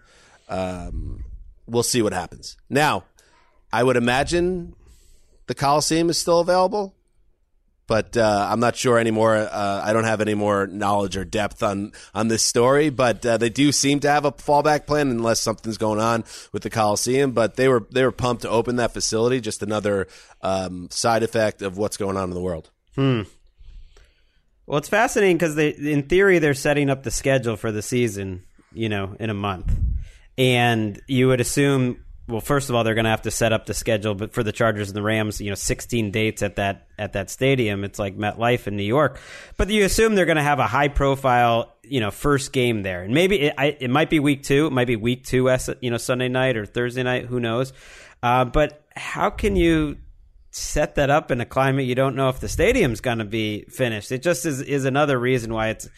Um, 0.49 1.25
we'll 1.67 1.83
see 1.83 2.03
what 2.03 2.13
happens. 2.13 2.57
Now, 2.71 3.03
I 3.73 3.83
would 3.83 3.97
imagine 3.97 4.77
the 5.47 5.55
Coliseum 5.55 6.11
is 6.11 6.19
still 6.19 6.41
available, 6.41 6.95
but 7.87 8.17
uh, 8.17 8.49
I'm 8.51 8.61
not 8.61 8.77
sure 8.77 8.99
anymore. 8.99 9.37
Uh, 9.37 9.83
I 9.85 9.93
don't 9.93 10.05
have 10.05 10.21
any 10.21 10.35
more 10.35 10.67
knowledge 10.67 11.17
or 11.17 11.25
depth 11.25 11.63
on 11.63 11.93
on 12.15 12.29
this 12.29 12.43
story, 12.43 12.91
but 12.91 13.25
uh, 13.27 13.37
they 13.37 13.51
do 13.51 13.73
seem 13.73 14.01
to 14.01 14.11
have 14.11 14.25
a 14.25 14.33
fallback 14.33 14.87
plan 14.87 15.11
unless 15.11 15.41
something's 15.41 15.79
going 15.79 16.01
on 16.01 16.25
with 16.53 16.63
the 16.63 16.71
Coliseum. 16.71 17.33
But 17.33 17.57
they 17.57 17.69
were 17.69 17.87
they 17.91 18.05
were 18.05 18.13
pumped 18.13 18.43
to 18.43 18.49
open 18.49 18.77
that 18.77 18.93
facility. 18.93 19.41
Just 19.41 19.63
another 19.63 20.09
um, 20.41 20.89
side 20.91 21.23
effect 21.23 21.63
of 21.63 21.77
what's 21.77 21.97
going 21.97 22.17
on 22.17 22.25
in 22.25 22.35
the 22.35 22.41
world. 22.41 22.71
Hmm. 22.95 23.23
Well, 24.67 24.79
it's 24.79 24.89
fascinating 24.89 25.37
because 25.37 25.59
in 25.59 26.05
theory, 26.05 26.39
they're 26.39 26.55
setting 26.55 26.89
up 26.89 27.03
the 27.03 27.11
schedule 27.11 27.57
for 27.57 27.71
the 27.71 27.83
season, 27.83 28.45
you 28.73 28.89
know, 28.89 29.15
in 29.21 29.29
a 29.29 29.35
month, 29.35 29.71
and 30.39 31.01
you 31.07 31.29
would 31.29 31.41
assume. 31.41 32.04
Well, 32.27 32.41
first 32.41 32.71
of 32.71 32.75
all, 32.75 32.85
they're 32.85 32.95
going 32.95 33.05
to 33.05 33.11
have 33.11 33.23
to 33.23 33.31
set 33.31 33.53
up 33.53 33.67
the 33.67 33.75
schedule, 33.75 34.15
but 34.15 34.33
for 34.33 34.43
the 34.43 34.53
Chargers 34.53 34.89
and 34.89 34.97
the 34.97 35.03
Rams, 35.03 35.43
you 35.43 35.51
know, 35.51 35.55
16 35.55 36.11
dates 36.11 36.43
at 36.43 36.57
that 36.57 36.89
at 36.99 37.13
that 37.13 37.29
stadium. 37.29 37.85
It's 37.85 37.99
like 37.99 38.17
MetLife 38.17 38.67
in 38.67 38.77
New 38.77 38.85
York, 38.85 39.21
but 39.57 39.69
you 39.69 39.85
assume 39.85 40.15
they're 40.15 40.25
going 40.25 40.37
to 40.37 40.43
have 40.43 40.59
a 40.59 40.67
high 40.67 40.89
profile, 40.89 41.75
you 41.83 42.01
know, 42.01 42.11
first 42.11 42.53
game 42.53 42.83
there, 42.83 43.03
and 43.03 43.13
maybe 43.13 43.41
it, 43.41 43.55
I, 43.59 43.77
it 43.79 43.91
might 43.91 44.09
be 44.09 44.21
week 44.21 44.43
two, 44.43 44.67
it 44.67 44.73
might 44.73 44.87
be 44.87 44.97
week 44.97 45.25
two, 45.25 45.55
you 45.81 45.91
know, 45.91 45.99
Sunday 45.99 46.29
night 46.29 46.57
or 46.57 46.65
Thursday 46.65 47.03
night, 47.03 47.27
who 47.27 47.41
knows? 47.41 47.73
Uh, 48.23 48.47
but 48.47 48.87
how 48.97 49.29
can 49.29 49.55
you 49.55 49.99
set 50.57 50.95
that 50.95 51.11
up 51.11 51.33
in 51.33 51.41
a 51.41 51.45
climate 51.45 51.85
you 51.85 51.97
don't 51.97 52.15
know 52.15 52.29
if 52.29 52.39
the 52.39 52.49
stadium's 52.49 53.01
going 53.01 53.19
to 53.19 53.25
be 53.25 53.65
finished. 53.65 54.13
It 54.13 54.23
just 54.23 54.47
is 54.47 54.61
is 54.61 54.85
another 54.85 55.19
reason 55.19 55.53
why 55.53 55.71
it's 55.71 55.89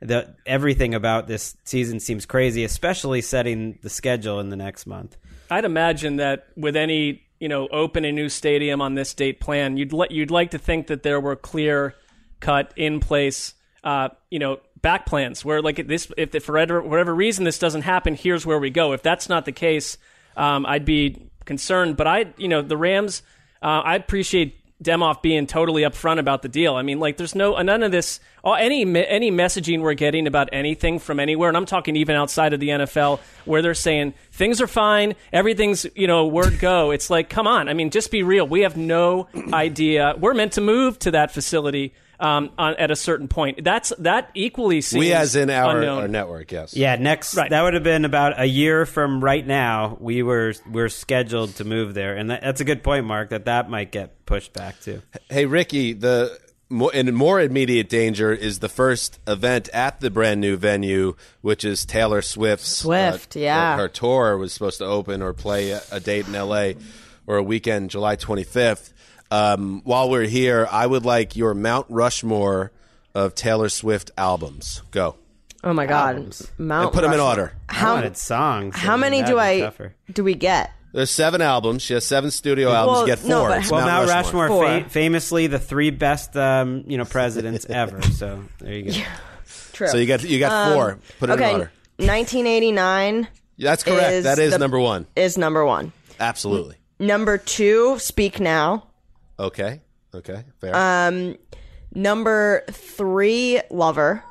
the 0.00 0.34
everything 0.46 0.94
about 0.94 1.26
this 1.26 1.54
season 1.64 2.00
seems 2.00 2.24
crazy, 2.24 2.64
especially 2.64 3.20
setting 3.20 3.78
the 3.82 3.90
schedule 3.90 4.40
in 4.40 4.48
the 4.48 4.56
next 4.56 4.86
month. 4.86 5.18
I'd 5.50 5.64
imagine 5.64 6.16
that 6.16 6.48
with 6.56 6.76
any 6.76 7.22
you 7.40 7.48
know 7.48 7.68
open 7.68 8.04
a 8.04 8.12
new 8.12 8.28
stadium 8.28 8.80
on 8.80 8.94
this 8.94 9.14
date 9.14 9.40
plan, 9.40 9.76
you'd 9.76 9.92
li- 9.92 10.08
you'd 10.10 10.30
like 10.30 10.52
to 10.52 10.58
think 10.58 10.88
that 10.88 11.02
there 11.02 11.20
were 11.20 11.36
clear 11.36 11.94
cut 12.40 12.72
in 12.76 13.00
place, 13.00 13.54
uh, 13.84 14.10
you 14.30 14.38
know, 14.38 14.60
back 14.82 15.06
plans 15.06 15.44
where 15.44 15.62
like 15.62 15.86
this 15.86 16.10
if 16.16 16.44
for 16.44 16.52
whatever, 16.52 16.82
whatever 16.82 17.14
reason 17.14 17.44
this 17.44 17.58
doesn't 17.58 17.82
happen, 17.82 18.14
here's 18.14 18.46
where 18.46 18.58
we 18.58 18.70
go. 18.70 18.92
If 18.92 19.02
that's 19.02 19.28
not 19.28 19.44
the 19.44 19.52
case, 19.52 19.98
um, 20.36 20.66
I'd 20.66 20.84
be 20.84 21.30
concerned. 21.44 21.96
But 21.96 22.06
I 22.06 22.26
you 22.36 22.48
know 22.48 22.62
the 22.62 22.76
Rams, 22.76 23.22
uh, 23.62 23.82
I 23.84 23.96
appreciate. 23.96 24.60
Demoff 24.82 25.22
being 25.22 25.46
totally 25.46 25.82
upfront 25.82 26.18
about 26.18 26.42
the 26.42 26.48
deal. 26.48 26.74
I 26.74 26.82
mean, 26.82 27.00
like, 27.00 27.16
there's 27.16 27.34
no 27.34 27.60
none 27.62 27.82
of 27.82 27.92
this. 27.92 28.20
all- 28.44 28.54
Any 28.56 28.82
any 29.06 29.30
messaging 29.32 29.80
we're 29.80 29.94
getting 29.94 30.26
about 30.26 30.50
anything 30.52 30.98
from 30.98 31.18
anywhere, 31.18 31.48
and 31.48 31.56
I'm 31.56 31.64
talking 31.64 31.96
even 31.96 32.14
outside 32.14 32.52
of 32.52 32.60
the 32.60 32.68
NFL, 32.68 33.20
where 33.46 33.62
they're 33.62 33.72
saying 33.74 34.12
things 34.32 34.60
are 34.60 34.66
fine, 34.66 35.14
everything's 35.32 35.86
you 35.94 36.06
know 36.06 36.26
word 36.26 36.58
go. 36.58 36.90
It's 36.90 37.08
like, 37.08 37.30
come 37.30 37.46
on. 37.46 37.68
I 37.70 37.72
mean, 37.74 37.88
just 37.90 38.10
be 38.10 38.22
real. 38.22 38.46
We 38.46 38.60
have 38.60 38.76
no 38.76 39.28
idea. 39.52 40.14
We're 40.18 40.34
meant 40.34 40.52
to 40.52 40.60
move 40.60 40.98
to 41.00 41.10
that 41.12 41.30
facility 41.30 41.94
um, 42.20 42.50
on, 42.58 42.74
at 42.76 42.90
a 42.90 42.96
certain 42.96 43.28
point. 43.28 43.62
That's 43.64 43.92
that 43.98 44.30
equally 44.34 44.80
seems 44.80 45.00
we, 45.00 45.12
as 45.12 45.36
in 45.36 45.50
our, 45.50 45.76
unknown. 45.76 46.02
our 46.02 46.08
network, 46.08 46.52
yes. 46.52 46.74
Yeah, 46.76 46.96
next 46.96 47.36
Right. 47.36 47.50
that 47.50 47.62
would 47.62 47.74
have 47.74 47.82
been 47.82 48.04
about 48.04 48.40
a 48.40 48.46
year 48.46 48.86
from 48.86 49.22
right 49.22 49.46
now. 49.46 49.96
We 50.00 50.22
were 50.22 50.54
we're 50.70 50.88
scheduled 50.88 51.56
to 51.56 51.64
move 51.64 51.94
there, 51.94 52.16
and 52.16 52.30
that, 52.30 52.42
that's 52.42 52.60
a 52.60 52.64
good 52.64 52.82
point, 52.82 53.06
Mark. 53.06 53.30
That 53.30 53.44
that 53.46 53.70
might 53.70 53.92
get 53.92 54.24
pushed 54.26 54.52
back 54.52 54.80
too. 54.80 55.02
Hey, 55.30 55.46
Ricky, 55.46 55.92
the 55.92 56.38
more, 56.68 56.92
in 56.92 57.14
more 57.14 57.40
immediate 57.40 57.88
danger 57.88 58.32
is 58.32 58.58
the 58.58 58.68
first 58.68 59.20
event 59.26 59.68
at 59.72 60.00
the 60.00 60.10
brand 60.10 60.40
new 60.40 60.56
venue, 60.56 61.14
which 61.40 61.64
is 61.64 61.84
Taylor 61.84 62.22
Swift's 62.22 62.68
Swift, 62.68 63.36
uh, 63.36 63.40
yeah. 63.40 63.76
Her, 63.76 63.82
her 63.82 63.88
tour 63.88 64.36
was 64.36 64.52
supposed 64.52 64.78
to 64.78 64.84
open 64.84 65.22
or 65.22 65.32
play 65.32 65.70
a, 65.70 65.82
a 65.92 66.00
date 66.00 66.26
in 66.26 66.34
L.A. 66.34 66.76
or 67.26 67.36
a 67.36 67.42
weekend, 67.42 67.90
July 67.90 68.16
25th. 68.16 68.92
Um, 69.30 69.80
while 69.84 70.08
we're 70.10 70.26
here, 70.26 70.68
I 70.70 70.86
would 70.86 71.04
like 71.04 71.36
your 71.36 71.54
Mount 71.54 71.86
Rushmore 71.88 72.70
of 73.14 73.34
Taylor 73.34 73.68
Swift 73.68 74.10
albums. 74.16 74.82
Go 74.90 75.16
Oh 75.64 75.72
my 75.72 75.86
god, 75.86 76.16
Mount 76.58 76.84
and 76.84 76.92
put 76.92 77.00
them 77.02 77.12
in 77.12 77.18
Rushmore. 77.18 77.28
order. 77.28 77.52
How 77.68 77.94
wanted 77.94 78.16
songs. 78.16 78.76
how 78.76 78.92
I 78.92 78.96
mean, 78.96 79.00
many 79.00 79.16
that'd 79.22 79.32
do 79.32 79.36
be 79.36 79.40
I 79.40 79.60
tougher. 79.60 79.94
do 80.12 80.22
we 80.22 80.34
get? 80.34 80.70
There's 80.92 81.10
seven 81.10 81.42
albums. 81.42 81.82
She 81.82 81.92
has 81.94 82.06
seven 82.06 82.30
studio 82.30 82.70
albums. 82.72 82.94
Well, 82.96 83.00
you 83.02 83.06
get 83.08 83.18
four. 83.18 83.28
no, 83.30 83.44
but 83.48 83.58
It's 83.58 83.68
how- 83.70 83.76
Well, 83.76 83.86
Mount 83.86 84.08
Rushmore, 84.08 84.48
Four. 84.48 84.66
fa- 84.82 84.88
famously 84.88 85.46
the 85.48 85.58
three 85.58 85.90
best, 85.90 86.36
um, 86.36 86.84
you 86.86 86.96
know, 86.96 87.04
presidents 87.04 87.66
ever. 87.68 88.00
So 88.02 88.44
there 88.60 88.74
you 88.74 88.92
go. 88.92 88.98
True. 89.72 89.88
So 89.88 89.96
you 89.98 90.06
got 90.06 90.22
you 90.22 90.38
got 90.38 90.72
four. 90.72 90.98
Put 91.18 91.30
it 91.30 91.32
okay, 91.34 91.48
in 91.48 91.54
order. 91.54 91.70
1989 91.98 93.28
That's 93.58 93.82
correct. 93.82 94.12
is 94.12 94.24
that 94.24 94.38
is 94.38 94.52
the- 94.52 94.58
number 94.58 94.78
one. 94.78 95.06
is 95.16 95.36
number 95.36 95.64
one. 95.66 95.92
Absolutely. 96.20 96.76
Number 96.98 97.36
two, 97.38 97.98
Speak 97.98 98.40
Now. 98.40 98.84
Okay. 99.38 99.80
Okay. 100.14 100.44
Fair. 100.60 100.74
Uh, 100.74 101.34
Number 101.94 102.64
three, 102.70 103.60
Lover. 103.70 104.22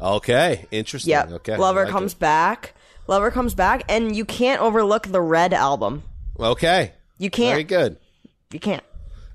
okay. 0.00 0.66
Interesting. 0.70 1.10
Yep. 1.10 1.30
Okay. 1.32 1.56
Lover 1.56 1.84
like 1.84 1.92
comes 1.92 2.12
it. 2.12 2.18
back. 2.18 2.74
Lover 3.06 3.30
comes 3.30 3.54
back, 3.54 3.84
and 3.88 4.14
you 4.14 4.24
can't 4.26 4.60
overlook 4.60 5.06
the 5.06 5.20
Red 5.22 5.54
album. 5.54 6.02
Okay. 6.38 6.92
You 7.16 7.30
can't. 7.30 7.52
Very 7.52 7.64
good. 7.64 7.96
You 8.52 8.60
can't. 8.60 8.84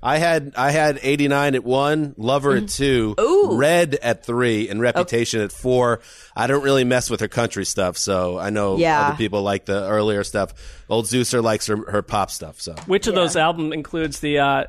I 0.02 0.18
had 0.18 0.52
I 0.56 0.70
had 0.70 1.00
89 1.02 1.54
at 1.54 1.64
one, 1.64 2.14
Lover 2.18 2.56
at 2.56 2.68
two, 2.68 3.14
Ooh. 3.18 3.56
Red 3.56 3.94
at 3.94 4.24
three, 4.26 4.68
and 4.68 4.78
Reputation 4.80 5.40
at 5.40 5.50
four. 5.50 6.00
I 6.36 6.46
don't 6.46 6.62
really 6.62 6.84
mess 6.84 7.08
with 7.08 7.20
her 7.20 7.28
country 7.28 7.64
stuff, 7.64 7.96
so 7.96 8.38
I 8.38 8.50
know 8.50 8.76
Yeah. 8.76 9.08
other 9.08 9.16
people 9.16 9.42
like 9.42 9.64
the 9.64 9.88
earlier 9.88 10.22
stuff. 10.22 10.52
Old 10.90 11.06
Zeuser 11.06 11.42
likes 11.42 11.66
her, 11.68 11.90
her 11.90 12.02
pop 12.02 12.30
stuff. 12.30 12.60
So 12.60 12.74
Which 12.86 13.06
of 13.06 13.14
those 13.14 13.34
album 13.34 13.72
includes 13.72 14.20
the 14.20 14.40
uh, 14.40 14.64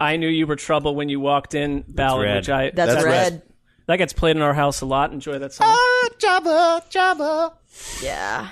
"I 0.00 0.16
Knew 0.16 0.28
You 0.28 0.46
Were 0.46 0.56
Trouble 0.56 0.94
When 0.94 1.08
You 1.08 1.20
Walked 1.20 1.54
In" 1.54 1.84
ballad, 1.86 2.24
Red. 2.24 2.36
which 2.36 2.48
I 2.48 2.70
That's, 2.70 2.94
That's 2.94 3.04
Red. 3.04 3.32
Red. 3.32 3.42
that 3.86 3.96
gets 3.98 4.12
played 4.12 4.36
in 4.36 4.42
our 4.42 4.54
house 4.54 4.80
a 4.80 4.86
lot. 4.86 5.12
Enjoy 5.12 5.38
that 5.38 5.52
song. 5.52 5.66
Ah, 5.70 6.08
Jabba, 6.18 6.90
Jabba. 6.90 7.52
Yeah. 8.02 8.48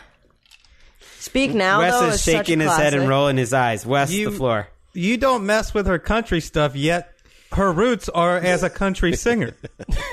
Speak 1.18 1.52
Now, 1.52 1.80
Wes 1.80 1.92
though, 1.98 2.06
is 2.08 2.14
is 2.14 2.22
shaking 2.22 2.60
his 2.60 2.74
head 2.74 2.94
and 2.94 3.08
rolling 3.08 3.36
his 3.36 3.52
eyes. 3.52 3.84
Wes, 3.84 4.10
You- 4.12 4.30
the 4.30 4.36
floor. 4.36 4.68
You 4.94 5.16
don't 5.16 5.44
mess 5.46 5.74
with 5.74 5.86
her 5.86 5.98
country 5.98 6.40
stuff 6.40 6.74
yet. 6.74 7.12
Her 7.52 7.70
roots 7.72 8.08
are 8.08 8.36
as 8.36 8.62
a 8.62 8.68
country 8.70 9.14
singer, 9.16 9.54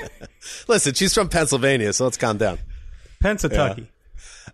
Listen, 0.68 0.94
she's 0.94 1.12
from 1.12 1.28
Pennsylvania, 1.28 1.92
so 1.92 2.04
let's 2.04 2.16
calm 2.16 2.38
down. 2.38 2.58
Pennsatucky. 3.22 3.88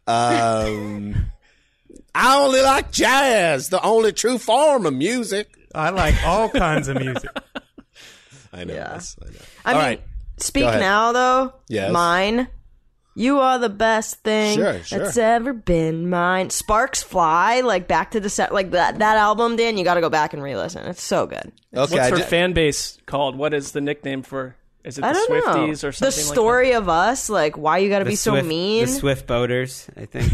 Um, 0.06 1.26
I 2.14 2.38
only 2.38 2.60
like 2.60 2.90
jazz, 2.90 3.68
the 3.68 3.80
only 3.82 4.12
true 4.12 4.38
form 4.38 4.86
of 4.86 4.94
music. 4.94 5.48
I 5.74 5.90
like 5.90 6.14
all 6.26 6.48
kinds 6.48 6.88
of 6.88 6.98
music. 6.98 7.30
I 8.52 8.64
know. 8.64 8.74
Yeah. 8.74 8.92
Wes, 8.92 9.16
I 9.22 9.30
know. 9.30 9.38
I 9.64 9.72
All 9.72 9.78
mean, 9.78 9.86
right. 9.88 10.02
Speak 10.38 10.64
Now, 10.64 11.12
though. 11.12 11.54
Yes. 11.68 11.92
Mine. 11.92 12.48
You 13.14 13.40
are 13.40 13.58
the 13.58 13.68
best 13.68 14.22
thing 14.22 14.56
Sure, 14.58 14.82
sure. 14.82 14.98
that's 15.00 15.18
ever 15.18 15.52
been 15.52 16.08
mine. 16.08 16.48
Sparks 16.48 17.02
Fly, 17.02 17.60
like 17.60 17.86
back 17.86 18.12
to 18.12 18.20
the 18.20 18.30
set, 18.30 18.54
like 18.54 18.70
that 18.70 19.00
that 19.00 19.18
album. 19.18 19.56
Dan, 19.56 19.76
you 19.76 19.84
got 19.84 19.94
to 19.94 20.00
go 20.00 20.08
back 20.08 20.32
and 20.32 20.42
re-listen. 20.42 20.86
It's 20.86 21.02
so 21.02 21.26
good. 21.26 21.36
Okay. 21.38 21.52
What's 21.74 21.92
her 21.92 22.16
ju- 22.16 22.22
fan 22.22 22.54
base 22.54 22.96
called? 23.04 23.36
What 23.36 23.52
is 23.52 23.72
the 23.72 23.82
nickname 23.82 24.22
for? 24.22 24.56
Is 24.82 24.96
it 24.96 25.02
the 25.02 25.12
don't 25.12 25.30
Swifties 25.30 25.82
know. 25.82 25.88
or 25.90 25.92
something? 25.92 25.98
the 26.22 26.26
like 26.26 26.34
story 26.34 26.72
of 26.72 26.88
us, 26.88 27.28
like 27.28 27.58
why 27.58 27.78
you 27.78 27.90
got 27.90 27.98
to 27.98 28.04
The 28.04 28.10
be 28.12 28.16
so 28.16 28.30
Swift, 28.32 28.46
mean. 28.48 28.86
The 28.86 28.92
Swift 28.92 29.26
boaters, 29.26 29.88
I 29.94 30.06
think. 30.06 30.32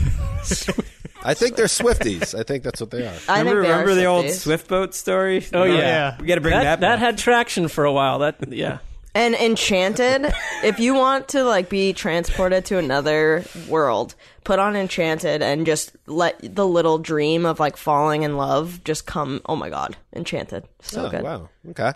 I 1.25 1.35
think 1.35 1.57
they're 1.57 1.67
Swifties. 1.67 2.39
I 2.39 2.43
think 2.43 2.63
that's 2.65 2.81
what 2.81 2.91
they 2.91 3.07
are. 3.07 3.13
I 3.29 3.41
remember 3.41 3.63
think 3.63 3.69
they 3.69 3.73
are 3.75 3.81
remember 3.81 3.95
the 3.95 4.05
old 4.07 4.25
Swifties. 4.27 4.39
Swift 4.41 4.69
boat 4.69 4.95
story? 4.95 5.45
Oh, 5.53 5.65
yeah. 5.65 5.75
yeah. 5.79 6.17
We 6.21 6.27
got 6.27 6.37
to 6.37 6.41
bring 6.41 6.53
that. 6.55 6.65
that, 6.65 6.81
That, 6.81 6.95
back. 6.97 6.99
had 7.01 7.19
traction 7.19 7.69
for 7.69 7.85
a 7.85 7.93
while. 7.93 8.21
That 8.21 8.37
yeah. 8.53 8.79
And 9.15 9.35
Enchanted, 9.35 10.33
if 10.63 10.79
you 10.79 10.95
want 10.95 11.29
to 11.29 11.43
like 11.43 11.69
be 11.69 11.93
transported 11.93 12.65
to 12.67 12.79
another 12.79 13.45
world, 13.69 14.15
put 14.45 14.61
on 14.61 14.77
Enchanted 14.77 15.43
and 15.43 15.67
just 15.67 15.97
let 16.07 16.39
the 16.55 16.67
little 16.67 16.99
dream 16.99 17.45
of 17.45 17.59
like 17.59 17.77
falling 17.77 18.23
in 18.23 18.37
love 18.37 18.85
just 18.85 19.07
come. 19.07 19.41
Oh 19.47 19.57
my 19.57 19.71
god, 19.71 19.97
Enchanted, 20.15 20.65
so 20.83 21.07
Oh, 21.07 21.11
good. 21.11 21.23
Wow. 21.25 21.49
Okay. 21.71 21.93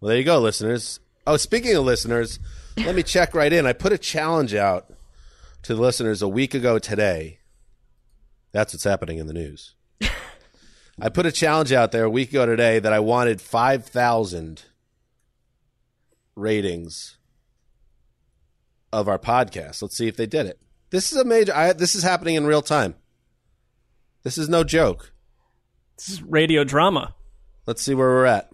Well, 0.00 0.08
there 0.10 0.18
you 0.18 0.24
go, 0.24 0.38
listeners. 0.38 1.00
Oh, 1.26 1.36
speaking 1.36 1.74
of 1.74 1.84
listeners, 1.84 2.38
let 2.76 2.94
me 2.94 3.02
check 3.02 3.34
right 3.34 3.52
in. 3.52 3.66
I 3.66 3.72
put 3.72 3.92
a 3.92 3.98
challenge 3.98 4.54
out 4.54 4.92
to 5.62 5.74
the 5.74 5.80
listeners 5.80 6.22
a 6.22 6.28
week 6.28 6.54
ago 6.54 6.78
today. 6.78 7.38
That's 8.52 8.72
what's 8.72 8.84
happening 8.84 9.18
in 9.18 9.26
the 9.26 9.32
news. 9.32 9.74
I 11.00 11.08
put 11.08 11.26
a 11.26 11.32
challenge 11.32 11.72
out 11.72 11.90
there 11.90 12.04
a 12.04 12.10
week 12.10 12.30
ago 12.30 12.44
today 12.46 12.78
that 12.78 12.92
I 12.92 13.00
wanted 13.00 13.40
5,000 13.40 14.64
ratings 16.36 17.16
of 18.92 19.08
our 19.08 19.18
podcast. 19.18 19.80
Let's 19.80 19.96
see 19.96 20.08
if 20.08 20.16
they 20.16 20.26
did 20.26 20.46
it. 20.46 20.58
This 20.90 21.10
is 21.10 21.18
a 21.18 21.24
major 21.24 21.54
I, 21.54 21.72
this 21.72 21.94
is 21.94 22.02
happening 22.02 22.34
in 22.34 22.46
real 22.46 22.60
time. 22.60 22.94
This 24.22 24.36
is 24.36 24.48
no 24.48 24.62
joke. 24.62 25.12
This 25.96 26.10
is 26.10 26.22
radio 26.22 26.64
drama. 26.64 27.14
Let's 27.66 27.82
see 27.82 27.94
where 27.94 28.08
we're 28.08 28.26
at. 28.26 28.50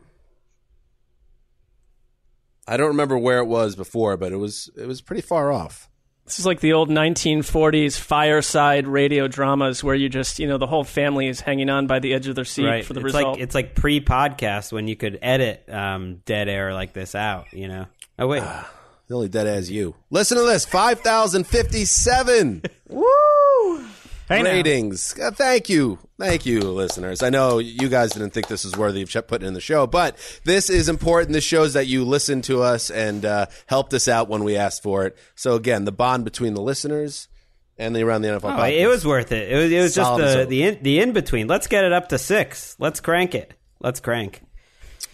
I 2.69 2.77
don't 2.77 2.89
remember 2.89 3.19
where 3.19 3.39
it 3.39 3.47
was 3.47 3.75
before, 3.75 4.17
but 4.17 4.33
it 4.33 4.37
was 4.37 4.71
it 4.77 4.87
was 4.87 5.01
pretty 5.01 5.23
far 5.23 5.51
off. 5.51 5.89
This 6.29 6.39
is 6.39 6.45
like 6.45 6.61
the 6.61 6.75
old 6.75 6.91
1940s 6.91 7.99
fireside 7.99 8.87
radio 8.87 9.29
dramas 9.29 9.83
where 9.83 9.95
you 9.95 10.11
just, 10.11 10.39
you 10.39 10.47
know, 10.47 10.59
the 10.59 10.67
whole 10.67 10.85
family 10.85 11.27
is 11.27 11.41
hanging 11.41 11.71
on 11.71 11.87
by 11.87 12.01
the 12.01 12.13
edge 12.13 12.29
of 12.29 12.35
their 12.35 12.45
seat 12.45 12.67
right. 12.67 12.85
for 12.85 12.93
the 12.93 13.01
it's 13.01 13.05
result. 13.05 13.33
like 13.33 13.41
it's 13.41 13.55
like 13.55 13.75
pre-podcast 13.75 14.71
when 14.71 14.87
you 14.89 14.95
could 14.95 15.19
edit 15.23 15.67
um, 15.71 16.17
dead 16.27 16.51
air 16.51 16.75
like 16.75 16.93
this 16.93 17.15
out. 17.15 17.51
You 17.55 17.69
know. 17.69 17.87
Oh 18.19 18.27
wait. 18.27 18.43
The 19.07 19.15
only 19.15 19.31
dead 19.31 19.47
as 19.47 19.71
you. 19.71 19.95
Listen 20.11 20.37
to 20.37 20.45
this 20.45 20.67
5,057 20.67 22.63
Hey, 24.29 24.43
ratings. 24.43 25.19
Uh, 25.19 25.31
thank 25.31 25.69
you. 25.69 25.99
Thank 26.19 26.45
you, 26.45 26.61
listeners. 26.61 27.23
I 27.23 27.31
know 27.31 27.59
you 27.59 27.89
guys 27.89 28.11
didn't 28.13 28.31
think 28.31 28.47
this 28.49 28.65
was 28.65 28.77
worthy 28.77 29.03
of 29.03 29.27
putting 29.27 29.49
in 29.49 29.55
the 29.55 29.61
show, 29.61 29.87
but 29.87 30.17
this 30.45 30.69
is 30.69 30.89
important. 30.89 31.33
This 31.33 31.45
shows 31.45 31.73
that 31.73 31.87
you 31.87 32.05
listened 32.05 32.45
to 32.45 32.63
us 32.63 32.91
and 32.91 33.25
uh, 33.25 33.47
helped 33.67 33.95
us 33.95 34.07
out 34.07 34.29
when 34.29 34.45
we 34.45 34.57
asked 34.57 34.83
for 34.83 35.07
it. 35.07 35.17
So, 35.35 35.55
again, 35.55 35.85
the 35.87 35.93
bond 35.93 36.25
between 36.25 36.53
the 36.55 36.61
listeners 36.61 37.29
and 37.79 37.97
the 37.97 38.03
Around 38.03 38.23
the 38.23 38.29
NFL 38.29 38.45
Oh, 38.45 38.49
podcast. 38.59 38.79
it 38.79 38.87
was 38.87 39.07
worth 39.07 39.33
it. 39.33 39.51
It 39.51 39.57
was, 39.57 39.73
it 39.73 39.81
was 39.81 39.95
just 39.95 40.07
Solid 40.09 40.41
the 40.41 40.45
the 40.47 40.63
in, 40.65 40.83
the 40.83 41.01
in 41.01 41.13
between. 41.13 41.47
Let's 41.47 41.67
get 41.69 41.85
it 41.85 41.93
up 41.93 42.09
to 42.11 42.19
six. 42.19 42.77
Let's 42.79 43.01
crank 43.01 43.35
it. 43.35 43.55
Let's 43.81 44.01
crank. 44.01 44.43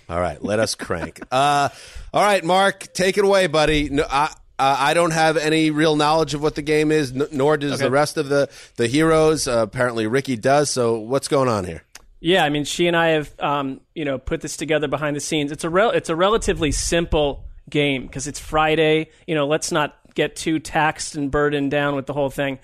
All 0.08 0.20
right, 0.20 0.42
let 0.42 0.58
us 0.58 0.74
crank. 0.74 1.20
Uh, 1.30 1.68
all 2.12 2.22
right, 2.22 2.44
Mark, 2.44 2.92
take 2.92 3.16
it 3.18 3.24
away, 3.24 3.46
buddy. 3.48 3.90
No, 3.90 4.04
I, 4.08 4.32
uh, 4.58 4.76
I 4.78 4.94
don't 4.94 5.10
have 5.12 5.36
any 5.36 5.70
real 5.70 5.96
knowledge 5.96 6.34
of 6.34 6.42
what 6.42 6.54
the 6.54 6.62
game 6.62 6.92
is, 6.92 7.12
n- 7.12 7.26
nor 7.32 7.56
does 7.56 7.80
the 7.80 7.90
rest 7.90 8.16
of 8.16 8.28
the 8.28 8.48
the 8.76 8.86
heroes. 8.86 9.48
Uh, 9.48 9.58
apparently, 9.62 10.06
Ricky 10.06 10.36
does. 10.36 10.70
So, 10.70 10.98
what's 10.98 11.28
going 11.28 11.48
on 11.48 11.64
here? 11.64 11.82
Yeah, 12.20 12.44
I 12.44 12.48
mean, 12.48 12.64
she 12.64 12.86
and 12.86 12.96
I 12.96 13.08
have, 13.08 13.34
um, 13.38 13.80
you 13.94 14.04
know, 14.04 14.16
put 14.16 14.40
this 14.40 14.56
together 14.56 14.88
behind 14.88 15.14
the 15.14 15.20
scenes. 15.20 15.52
It's 15.52 15.64
a 15.64 15.68
rel- 15.70 15.90
it's 15.90 16.08
a 16.08 16.16
relatively 16.16 16.72
simple 16.72 17.44
game 17.68 18.06
because 18.06 18.26
it's 18.26 18.38
Friday. 18.38 19.10
You 19.26 19.34
know, 19.34 19.46
let's 19.46 19.70
not 19.72 19.96
get 20.14 20.36
too 20.36 20.58
taxed 20.58 21.16
and 21.16 21.30
burdened 21.30 21.70
down 21.70 21.96
with 21.96 22.06
the 22.06 22.12
whole 22.12 22.30
thing. 22.30 22.60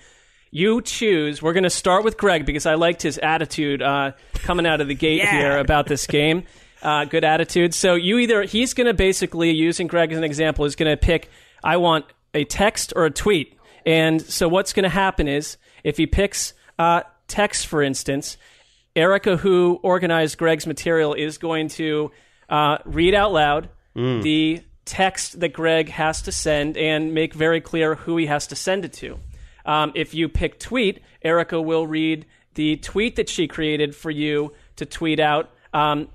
You 0.49 0.81
choose. 0.81 1.41
We're 1.41 1.53
going 1.53 1.63
to 1.63 1.69
start 1.69 2.03
with 2.03 2.17
Greg 2.17 2.45
because 2.45 2.65
I 2.65 2.73
liked 2.75 3.01
his 3.01 3.17
attitude 3.17 3.81
uh, 3.81 4.11
coming 4.33 4.65
out 4.65 4.81
of 4.81 4.87
the 4.87 4.95
gate 4.95 5.23
here 5.27 5.57
about 5.57 5.87
this 5.87 6.07
game. 6.07 6.43
Uh, 6.81 7.05
good 7.05 7.23
attitude. 7.23 7.75
So 7.75 7.93
you 7.93 8.17
either 8.17 8.41
he's 8.41 8.73
going 8.73 8.87
to 8.87 8.93
basically 8.95 9.51
using 9.51 9.85
Greg 9.85 10.11
as 10.11 10.17
an 10.17 10.23
example 10.23 10.65
is 10.65 10.75
going 10.75 10.89
to 10.89 10.97
pick. 10.97 11.29
I 11.63 11.77
want 11.77 12.05
a 12.33 12.45
text 12.45 12.93
or 12.95 13.05
a 13.05 13.11
tweet. 13.11 13.57
And 13.85 14.21
so 14.21 14.47
what's 14.47 14.73
going 14.73 14.83
to 14.83 14.89
happen 14.89 15.27
is 15.27 15.57
if 15.83 15.97
he 15.97 16.05
picks 16.05 16.53
uh, 16.77 17.01
text, 17.27 17.67
for 17.67 17.81
instance, 17.81 18.37
Erica, 18.95 19.37
who 19.37 19.79
organized 19.83 20.37
Greg's 20.37 20.67
material, 20.67 21.13
is 21.13 21.37
going 21.37 21.69
to 21.69 22.11
uh, 22.49 22.77
read 22.85 23.15
out 23.15 23.31
loud 23.31 23.69
the 24.21 24.63
text 24.85 25.39
that 25.39 25.53
Greg 25.53 25.89
has 25.89 26.21
to 26.23 26.31
send 26.31 26.77
and 26.77 27.13
make 27.13 27.33
very 27.33 27.61
clear 27.61 27.95
who 27.95 28.17
he 28.17 28.25
has 28.25 28.47
to 28.47 28.55
send 28.55 28.85
it 28.85 28.93
to. 28.93 29.19
Um, 29.65 29.91
if 29.95 30.13
you 30.13 30.27
pick 30.27 30.59
tweet, 30.59 31.01
Erica 31.21 31.61
will 31.61 31.87
read 31.87 32.25
the 32.55 32.77
tweet 32.77 33.15
that 33.15 33.29
she 33.29 33.47
created 33.47 33.95
for 33.95 34.11
you 34.11 34.53
to 34.75 34.85
tweet 34.85 35.19
out 35.19 35.51
um, 35.73 36.09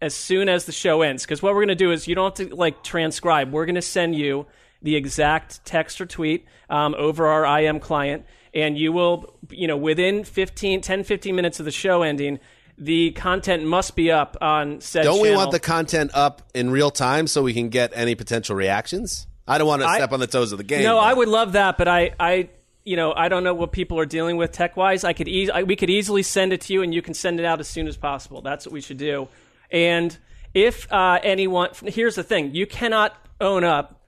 as 0.00 0.14
soon 0.14 0.48
as 0.48 0.66
the 0.66 0.72
show 0.72 1.02
ends. 1.02 1.24
Because 1.24 1.42
what 1.42 1.54
we're 1.54 1.64
going 1.64 1.68
to 1.68 1.74
do 1.74 1.90
is 1.90 2.06
you 2.06 2.14
don't 2.14 2.38
have 2.38 2.48
to 2.48 2.54
like 2.54 2.84
transcribe. 2.84 3.52
We're 3.52 3.66
going 3.66 3.74
to 3.74 3.82
send 3.82 4.14
you 4.14 4.46
the 4.82 4.96
exact 4.96 5.64
text 5.64 6.00
or 6.00 6.06
tweet 6.06 6.46
um, 6.68 6.94
over 6.96 7.26
our 7.26 7.60
IM 7.60 7.80
client, 7.80 8.24
and 8.54 8.76
you 8.78 8.92
will, 8.92 9.34
you 9.50 9.66
know, 9.66 9.76
within 9.76 10.24
15, 10.24 10.80
10, 10.80 11.04
15 11.04 11.34
minutes 11.34 11.60
of 11.60 11.64
the 11.64 11.70
show 11.70 12.02
ending, 12.02 12.38
the 12.78 13.10
content 13.12 13.64
must 13.64 13.94
be 13.94 14.10
up 14.10 14.36
on 14.40 14.80
said 14.80 15.04
Don't 15.04 15.20
we 15.20 15.34
want 15.34 15.50
the 15.50 15.60
content 15.60 16.10
up 16.14 16.42
in 16.54 16.70
real 16.70 16.90
time 16.90 17.26
so 17.26 17.42
we 17.42 17.52
can 17.52 17.68
get 17.68 17.92
any 17.94 18.14
potential 18.14 18.56
reactions? 18.56 19.26
I 19.46 19.58
don't 19.58 19.66
want 19.66 19.82
to 19.82 19.88
I- 19.88 19.96
step 19.96 20.12
on 20.12 20.20
the 20.20 20.26
toes 20.26 20.52
of 20.52 20.58
the 20.58 20.64
game. 20.64 20.82
No, 20.82 20.96
but- 20.96 21.04
I 21.04 21.14
would 21.14 21.28
love 21.28 21.52
that, 21.52 21.76
but 21.76 21.88
I, 21.88 22.12
I, 22.18 22.48
you 22.84 22.96
know, 22.96 23.12
I 23.12 23.28
don't 23.28 23.44
know 23.44 23.52
what 23.52 23.72
people 23.72 23.98
are 23.98 24.06
dealing 24.06 24.38
with 24.38 24.52
tech 24.52 24.76
wise. 24.76 25.04
I 25.04 25.12
could 25.12 25.28
eas- 25.28 25.50
I, 25.50 25.64
we 25.64 25.76
could 25.76 25.90
easily 25.90 26.22
send 26.22 26.52
it 26.54 26.62
to 26.62 26.72
you, 26.72 26.82
and 26.82 26.94
you 26.94 27.02
can 27.02 27.12
send 27.12 27.38
it 27.38 27.44
out 27.44 27.60
as 27.60 27.68
soon 27.68 27.86
as 27.86 27.96
possible. 27.96 28.40
That's 28.40 28.64
what 28.64 28.72
we 28.72 28.80
should 28.80 28.98
do. 28.98 29.28
And 29.70 30.16
if 30.54 30.90
uh, 30.90 31.20
anyone, 31.22 31.70
here's 31.84 32.14
the 32.14 32.22
thing: 32.22 32.54
you 32.54 32.66
cannot 32.66 33.14
own 33.40 33.62
up 33.62 33.99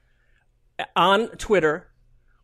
on 0.97 1.29
Twitter 1.39 1.87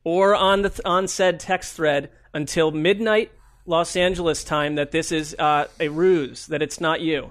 or 0.04 0.35
on 0.35 0.62
the 0.62 0.80
on 0.85 1.09
said 1.09 1.40
text 1.40 1.75
thread 1.75 2.11
until 2.35 2.71
midnight 2.71 3.30
Los 3.66 3.97
Angeles 3.97 4.45
time 4.45 4.76
that 4.76 4.90
this 4.92 5.12
is 5.12 5.35
uh, 5.38 5.66
a 5.78 5.88
ruse, 5.88 6.47
that 6.47 6.62
it's 6.62 6.80
not 6.80 7.00
you. 7.00 7.31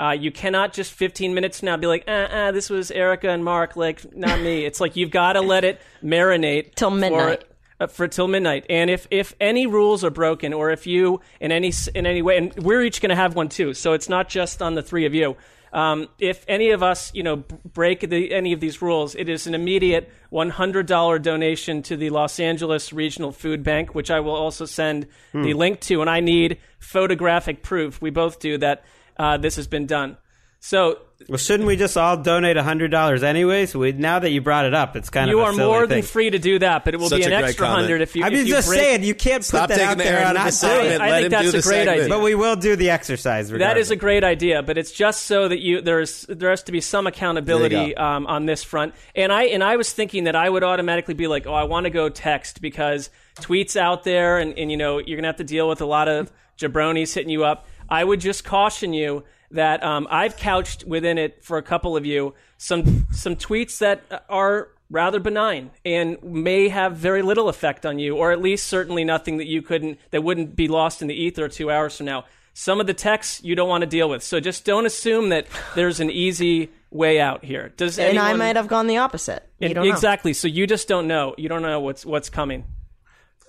Uh, 0.00 0.10
you 0.12 0.30
cannot 0.30 0.72
just 0.72 0.92
15 0.92 1.34
minutes 1.34 1.62
now 1.62 1.76
be 1.76 1.86
like, 1.86 2.04
uh, 2.08 2.10
uh, 2.10 2.52
this 2.52 2.70
was 2.70 2.90
Erica 2.90 3.28
and 3.28 3.44
Mark, 3.44 3.76
like, 3.76 4.16
not 4.16 4.40
me. 4.40 4.64
it's 4.64 4.80
like 4.80 4.96
you've 4.96 5.10
got 5.10 5.34
to 5.34 5.40
let 5.42 5.64
it 5.64 5.80
marinate 6.02 6.74
Till 6.74 6.90
for- 6.90 6.96
midnight. 6.96 7.44
uh, 7.78 7.86
for 7.88 8.08
till 8.08 8.26
midnight. 8.28 8.64
And 8.70 8.88
if 8.90 9.06
if 9.10 9.34
any 9.40 9.66
rules 9.66 10.02
are 10.04 10.10
broken, 10.10 10.52
or 10.54 10.70
if 10.70 10.86
you 10.86 11.20
in 11.40 11.52
any 11.52 11.72
in 11.94 12.06
any 12.06 12.22
way, 12.22 12.38
and 12.38 12.54
we're 12.54 12.82
each 12.82 13.00
going 13.02 13.10
to 13.10 13.16
have 13.16 13.34
one 13.34 13.48
too, 13.48 13.74
so 13.74 13.92
it's 13.92 14.08
not 14.08 14.28
just 14.28 14.62
on 14.62 14.74
the 14.74 14.82
three 14.82 15.04
of 15.04 15.14
you. 15.14 15.36
Um, 15.72 16.08
if 16.18 16.44
any 16.48 16.70
of 16.70 16.82
us, 16.82 17.12
you 17.14 17.22
know, 17.22 17.36
b- 17.36 17.56
break 17.64 18.00
the, 18.00 18.32
any 18.32 18.52
of 18.52 18.60
these 18.60 18.82
rules, 18.82 19.14
it 19.14 19.28
is 19.28 19.46
an 19.46 19.54
immediate 19.54 20.10
$100 20.30 21.22
donation 21.22 21.82
to 21.84 21.96
the 21.96 22.10
Los 22.10 22.38
Angeles 22.38 22.92
Regional 22.92 23.32
Food 23.32 23.62
Bank, 23.62 23.94
which 23.94 24.10
I 24.10 24.20
will 24.20 24.34
also 24.34 24.66
send 24.66 25.06
the 25.32 25.54
link 25.54 25.80
to. 25.80 26.00
And 26.02 26.10
I 26.10 26.20
need 26.20 26.58
photographic 26.78 27.62
proof. 27.62 28.02
We 28.02 28.10
both 28.10 28.38
do 28.38 28.58
that 28.58 28.84
uh, 29.16 29.36
this 29.38 29.56
has 29.56 29.66
been 29.66 29.86
done. 29.86 30.16
So 30.64 30.98
Well, 31.28 31.38
shouldn't 31.38 31.66
we 31.66 31.74
just 31.74 31.96
all 31.96 32.16
donate 32.16 32.56
hundred 32.56 32.92
dollars 32.92 33.24
anyways? 33.24 33.74
We, 33.74 33.90
now 33.90 34.20
that 34.20 34.30
you 34.30 34.40
brought 34.40 34.64
it 34.64 34.74
up, 34.74 34.94
it's 34.94 35.10
kind 35.10 35.28
you 35.28 35.40
of 35.40 35.44
a 35.44 35.48
are 35.48 35.52
silly 35.54 35.66
more 35.66 35.80
thing. 35.88 35.88
than 35.88 36.02
free 36.02 36.30
to 36.30 36.38
do 36.38 36.60
that, 36.60 36.84
but 36.84 36.94
it 36.94 37.00
will 37.00 37.08
Such 37.08 37.18
be 37.18 37.24
an 37.24 37.32
extra 37.32 37.66
hundred 37.66 38.00
if 38.00 38.14
you. 38.14 38.22
I 38.22 38.28
if 38.28 38.32
mean, 38.32 38.46
you 38.46 38.52
just 38.52 38.68
break- 38.68 38.78
saying, 38.78 39.02
you 39.02 39.14
can't 39.16 39.42
put 39.42 39.68
that 39.68 39.80
out 39.80 39.98
there 39.98 40.18
air 40.20 40.26
on 40.26 40.36
out 40.36 40.36
of 40.36 40.40
our 40.42 40.46
the 40.46 40.52
segment. 40.52 40.90
site. 40.92 41.00
I 41.00 41.10
Let 41.10 41.20
think 41.22 41.30
that's 41.32 41.48
a 41.48 41.52
great 41.52 41.62
segment. 41.64 41.88
idea. 41.98 42.08
But 42.08 42.22
we 42.22 42.34
will 42.36 42.54
do 42.54 42.76
the 42.76 42.90
exercise. 42.90 43.48
That 43.48 43.54
Regardless. 43.54 43.86
is 43.86 43.90
a 43.90 43.96
great 43.96 44.22
idea, 44.22 44.62
but 44.62 44.78
it's 44.78 44.92
just 44.92 45.24
so 45.24 45.48
that 45.48 45.58
you 45.58 45.80
there's 45.80 46.26
there 46.28 46.50
has 46.50 46.62
to 46.62 46.70
be 46.72 46.80
some 46.80 47.08
accountability 47.08 47.74
There 47.74 47.88
you 47.88 47.94
go. 47.96 48.00
um, 48.02 48.26
on 48.28 48.46
this 48.46 48.62
front. 48.62 48.94
And 49.16 49.32
I 49.32 49.46
and 49.46 49.64
I 49.64 49.74
was 49.76 49.92
thinking 49.92 50.24
that 50.24 50.36
I 50.36 50.48
would 50.48 50.62
automatically 50.62 51.14
be 51.14 51.26
like, 51.26 51.44
oh, 51.48 51.54
I 51.54 51.64
want 51.64 51.84
to 51.84 51.90
go 51.90 52.08
text 52.08 52.62
because 52.62 53.10
tweets 53.40 53.74
out 53.74 54.04
there, 54.04 54.38
and, 54.38 54.56
and 54.56 54.70
you 54.70 54.76
know 54.76 54.98
you're 54.98 55.16
gonna 55.16 55.26
have 55.26 55.36
to 55.38 55.44
deal 55.44 55.68
with 55.68 55.80
a 55.80 55.86
lot 55.86 56.06
of 56.06 56.30
jabronis 56.56 57.12
hitting 57.14 57.30
you 57.30 57.44
up. 57.44 57.66
I 57.88 58.04
would 58.04 58.20
just 58.20 58.44
caution 58.44 58.92
you 58.92 59.24
that 59.52 59.82
um, 59.82 60.06
I've 60.10 60.36
couched 60.36 60.84
within 60.84 61.18
it 61.18 61.44
for 61.44 61.58
a 61.58 61.62
couple 61.62 61.96
of 61.96 62.04
you 62.04 62.34
some 62.58 63.06
some 63.12 63.36
tweets 63.36 63.78
that 63.78 64.24
are 64.28 64.68
rather 64.90 65.18
benign 65.20 65.70
and 65.84 66.22
may 66.22 66.68
have 66.68 66.96
very 66.96 67.22
little 67.22 67.48
effect 67.48 67.86
on 67.86 67.98
you, 67.98 68.16
or 68.16 68.30
at 68.30 68.40
least 68.40 68.66
certainly 68.66 69.04
nothing 69.04 69.38
that 69.38 69.46
you 69.46 69.62
couldn't 69.62 69.98
that 70.10 70.22
wouldn't 70.22 70.54
be 70.54 70.68
lost 70.68 71.02
in 71.02 71.08
the 71.08 71.14
ether 71.14 71.48
two 71.48 71.70
hours 71.70 71.96
from 71.96 72.06
now. 72.06 72.24
Some 72.54 72.80
of 72.80 72.86
the 72.86 72.94
texts 72.94 73.42
you 73.42 73.54
don't 73.54 73.68
want 73.68 73.80
to 73.80 73.86
deal 73.86 74.10
with, 74.10 74.22
so 74.22 74.38
just 74.38 74.66
don't 74.66 74.84
assume 74.84 75.30
that 75.30 75.46
there's 75.74 76.00
an 76.00 76.10
easy 76.10 76.70
way 76.90 77.18
out 77.18 77.44
here. 77.44 77.72
Does 77.76 77.98
And 77.98 78.18
I 78.18 78.34
might 78.34 78.56
have 78.56 78.68
gone 78.68 78.86
the 78.86 78.98
opposite. 78.98 79.48
You 79.58 79.72
don't 79.72 79.86
know. 79.86 79.90
exactly. 79.90 80.34
So 80.34 80.48
you 80.48 80.66
just 80.66 80.86
don't 80.86 81.08
know. 81.08 81.34
You 81.38 81.48
don't 81.48 81.62
know 81.62 81.80
what's 81.80 82.04
what's 82.04 82.28
coming. 82.28 82.64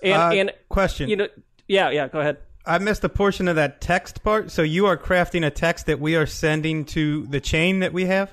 And, 0.02 0.14
Uh, 0.14 0.30
and 0.32 0.52
question. 0.68 1.08
You 1.10 1.16
know, 1.16 1.28
yeah, 1.68 1.90
yeah. 1.90 2.08
Go 2.08 2.20
ahead. 2.20 2.38
I 2.66 2.78
missed 2.78 3.04
a 3.04 3.08
portion 3.08 3.48
of 3.48 3.56
that 3.56 3.80
text 3.80 4.22
part. 4.22 4.50
So 4.50 4.62
you 4.62 4.86
are 4.86 4.96
crafting 4.96 5.46
a 5.46 5.50
text 5.50 5.86
that 5.86 6.00
we 6.00 6.16
are 6.16 6.26
sending 6.26 6.84
to 6.86 7.26
the 7.26 7.40
chain 7.40 7.80
that 7.80 7.92
we 7.92 8.06
have. 8.06 8.30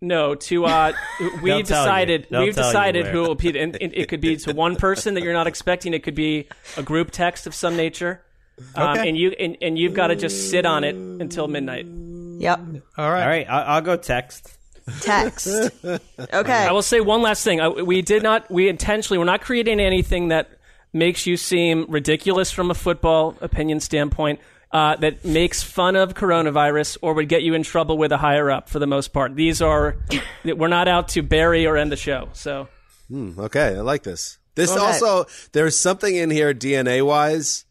No, 0.00 0.34
to 0.34 0.64
uh, 0.66 0.92
we 1.20 1.26
They'll 1.26 1.40
tell 1.40 1.52
you. 1.52 1.62
decided 1.62 2.26
we've 2.30 2.54
decided 2.54 3.04
where. 3.04 3.12
who 3.12 3.20
will 3.22 3.34
be, 3.34 3.58
and 3.58 3.76
it, 3.80 3.92
it 3.96 4.08
could 4.08 4.20
be 4.20 4.36
to 4.36 4.52
one 4.52 4.76
person 4.76 5.14
that 5.14 5.22
you're 5.22 5.32
not 5.32 5.46
expecting. 5.46 5.94
It 5.94 6.02
could 6.02 6.14
be 6.14 6.48
a 6.76 6.82
group 6.82 7.10
text 7.12 7.46
of 7.46 7.54
some 7.54 7.76
nature, 7.76 8.20
um, 8.74 8.88
Okay. 8.90 9.08
and 9.08 9.16
you 9.16 9.30
and, 9.30 9.56
and 9.62 9.78
you've 9.78 9.94
got 9.94 10.08
to 10.08 10.16
just 10.16 10.50
sit 10.50 10.66
on 10.66 10.84
it 10.84 10.94
until 10.94 11.48
midnight. 11.48 11.86
Yep. 11.86 12.58
All 12.98 13.10
right. 13.10 13.22
All 13.22 13.28
right, 13.28 13.46
I'll, 13.48 13.74
I'll 13.76 13.80
go 13.80 13.96
text. 13.96 14.52
Text. 15.00 15.48
Okay. 16.18 16.52
I 16.52 16.72
will 16.72 16.82
say 16.82 17.00
one 17.00 17.22
last 17.22 17.42
thing. 17.42 17.60
I, 17.60 17.68
we 17.68 18.02
did 18.02 18.22
not. 18.22 18.50
We 18.50 18.68
intentionally. 18.68 19.18
We're 19.18 19.24
not 19.24 19.40
creating 19.40 19.80
anything 19.80 20.28
that 20.28 20.50
makes 20.96 21.26
you 21.26 21.36
seem 21.36 21.86
ridiculous 21.88 22.50
from 22.50 22.70
a 22.70 22.74
football 22.74 23.36
opinion 23.40 23.80
standpoint. 23.80 24.40
Uh, 24.72 24.96
that 24.96 25.24
makes 25.24 25.62
fun 25.62 25.94
of 25.94 26.14
coronavirus 26.14 26.98
or 27.00 27.14
would 27.14 27.28
get 27.28 27.42
you 27.42 27.54
in 27.54 27.62
trouble 27.62 27.96
with 27.96 28.10
a 28.10 28.16
higher 28.16 28.50
up. 28.50 28.68
For 28.68 28.80
the 28.80 28.86
most 28.86 29.12
part, 29.12 29.36
these 29.36 29.62
are. 29.62 29.96
we're 30.44 30.66
not 30.68 30.88
out 30.88 31.08
to 31.10 31.22
bury 31.22 31.66
or 31.66 31.76
end 31.76 31.92
the 31.92 31.96
show. 31.96 32.28
So 32.32 32.68
Okay, 33.14 33.76
I 33.76 33.80
like 33.80 34.02
this. 34.02 34.38
This 34.56 34.70
Okay. 34.72 34.80
also 34.80 35.26
there's 35.52 35.76
something 35.76 36.14
in 36.16 36.30
here 36.30 36.52
DNA 36.52 37.06
wise 37.06 37.64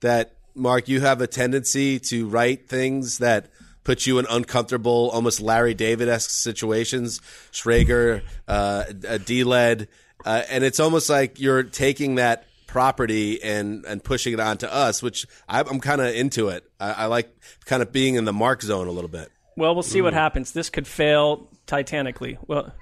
that 0.00 0.34
Mark 0.54 0.86
you 0.86 1.00
have 1.00 1.20
a 1.20 1.26
tendency 1.26 1.98
to 2.00 2.28
write 2.28 2.68
things 2.68 3.18
that 3.18 3.46
put 3.82 4.06
you 4.06 4.18
in 4.18 4.26
uncomfortable, 4.28 5.10
almost 5.12 5.40
Larry 5.40 5.74
David 5.74 6.08
esque 6.08 6.30
situations. 6.30 7.20
Schrager, 7.52 8.22
uh, 8.46 8.84
uh, 9.08 9.18
D-Led, 9.18 9.88
uh, 10.24 10.42
and 10.50 10.62
it's 10.64 10.80
almost 10.80 11.08
like 11.10 11.40
you're 11.40 11.62
taking 11.62 12.16
that 12.16 12.44
property 12.74 13.40
and 13.40 13.84
and 13.84 14.02
pushing 14.02 14.32
it 14.32 14.40
onto 14.40 14.66
us, 14.66 15.00
which 15.00 15.28
I, 15.48 15.60
I'm 15.60 15.78
kind 15.78 16.00
of 16.00 16.12
into 16.12 16.48
it. 16.48 16.68
I, 16.80 16.92
I 16.92 17.06
like 17.06 17.32
kind 17.66 17.82
of 17.82 17.92
being 17.92 18.16
in 18.16 18.24
the 18.24 18.32
Mark 18.32 18.62
zone 18.62 18.88
a 18.88 18.90
little 18.90 19.08
bit. 19.08 19.30
well, 19.56 19.74
we'll 19.74 19.84
see 19.84 20.02
what 20.02 20.12
mm. 20.12 20.16
happens. 20.16 20.50
This 20.50 20.70
could 20.70 20.88
fail 20.88 21.48
titanically. 21.68 22.36
Well, 22.48 22.72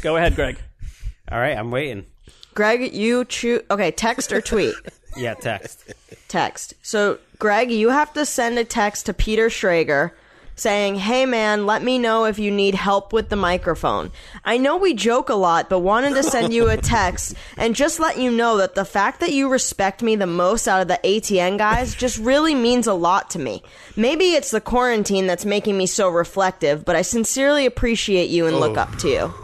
go 0.00 0.16
ahead, 0.16 0.36
Greg. 0.36 0.58
All 1.32 1.40
right, 1.40 1.58
I'm 1.58 1.72
waiting. 1.72 2.06
Greg, 2.54 2.94
you 2.94 3.24
choose. 3.24 3.62
Okay, 3.68 3.90
text 3.90 4.32
or 4.32 4.40
tweet. 4.40 4.74
Yeah, 5.14 5.34
text. 5.34 5.92
text. 6.28 6.72
So, 6.80 7.18
Greg, 7.38 7.70
you 7.70 7.90
have 7.90 8.14
to 8.14 8.24
send 8.24 8.58
a 8.58 8.64
text 8.64 9.04
to 9.04 9.12
Peter 9.12 9.50
Schrager 9.50 10.12
saying, 10.54 10.96
Hey 10.96 11.26
man, 11.26 11.66
let 11.66 11.82
me 11.82 11.98
know 11.98 12.24
if 12.24 12.38
you 12.38 12.50
need 12.50 12.74
help 12.74 13.12
with 13.12 13.28
the 13.28 13.36
microphone. 13.36 14.10
I 14.44 14.58
know 14.58 14.76
we 14.76 14.94
joke 14.94 15.28
a 15.28 15.34
lot, 15.34 15.68
but 15.68 15.80
wanted 15.80 16.14
to 16.14 16.22
send 16.22 16.52
you 16.52 16.68
a 16.68 16.76
text 16.96 17.34
and 17.56 17.74
just 17.74 18.00
let 18.00 18.18
you 18.18 18.30
know 18.30 18.56
that 18.58 18.74
the 18.74 18.84
fact 18.84 19.20
that 19.20 19.32
you 19.32 19.48
respect 19.48 20.02
me 20.02 20.16
the 20.16 20.26
most 20.26 20.68
out 20.68 20.82
of 20.82 20.88
the 20.88 21.00
ATN 21.04 21.58
guys 21.58 21.94
just 21.94 22.18
really 22.18 22.54
means 22.54 22.86
a 22.86 22.94
lot 22.94 23.30
to 23.30 23.38
me. 23.38 23.62
Maybe 23.96 24.32
it's 24.34 24.50
the 24.50 24.60
quarantine 24.60 25.26
that's 25.26 25.44
making 25.44 25.76
me 25.76 25.86
so 25.86 26.08
reflective, 26.08 26.84
but 26.84 26.96
I 26.96 27.02
sincerely 27.02 27.66
appreciate 27.66 28.30
you 28.30 28.46
and 28.46 28.58
look 28.60 28.76
oh. 28.76 28.82
up 28.82 28.96
to 28.98 29.08
you. 29.08 29.34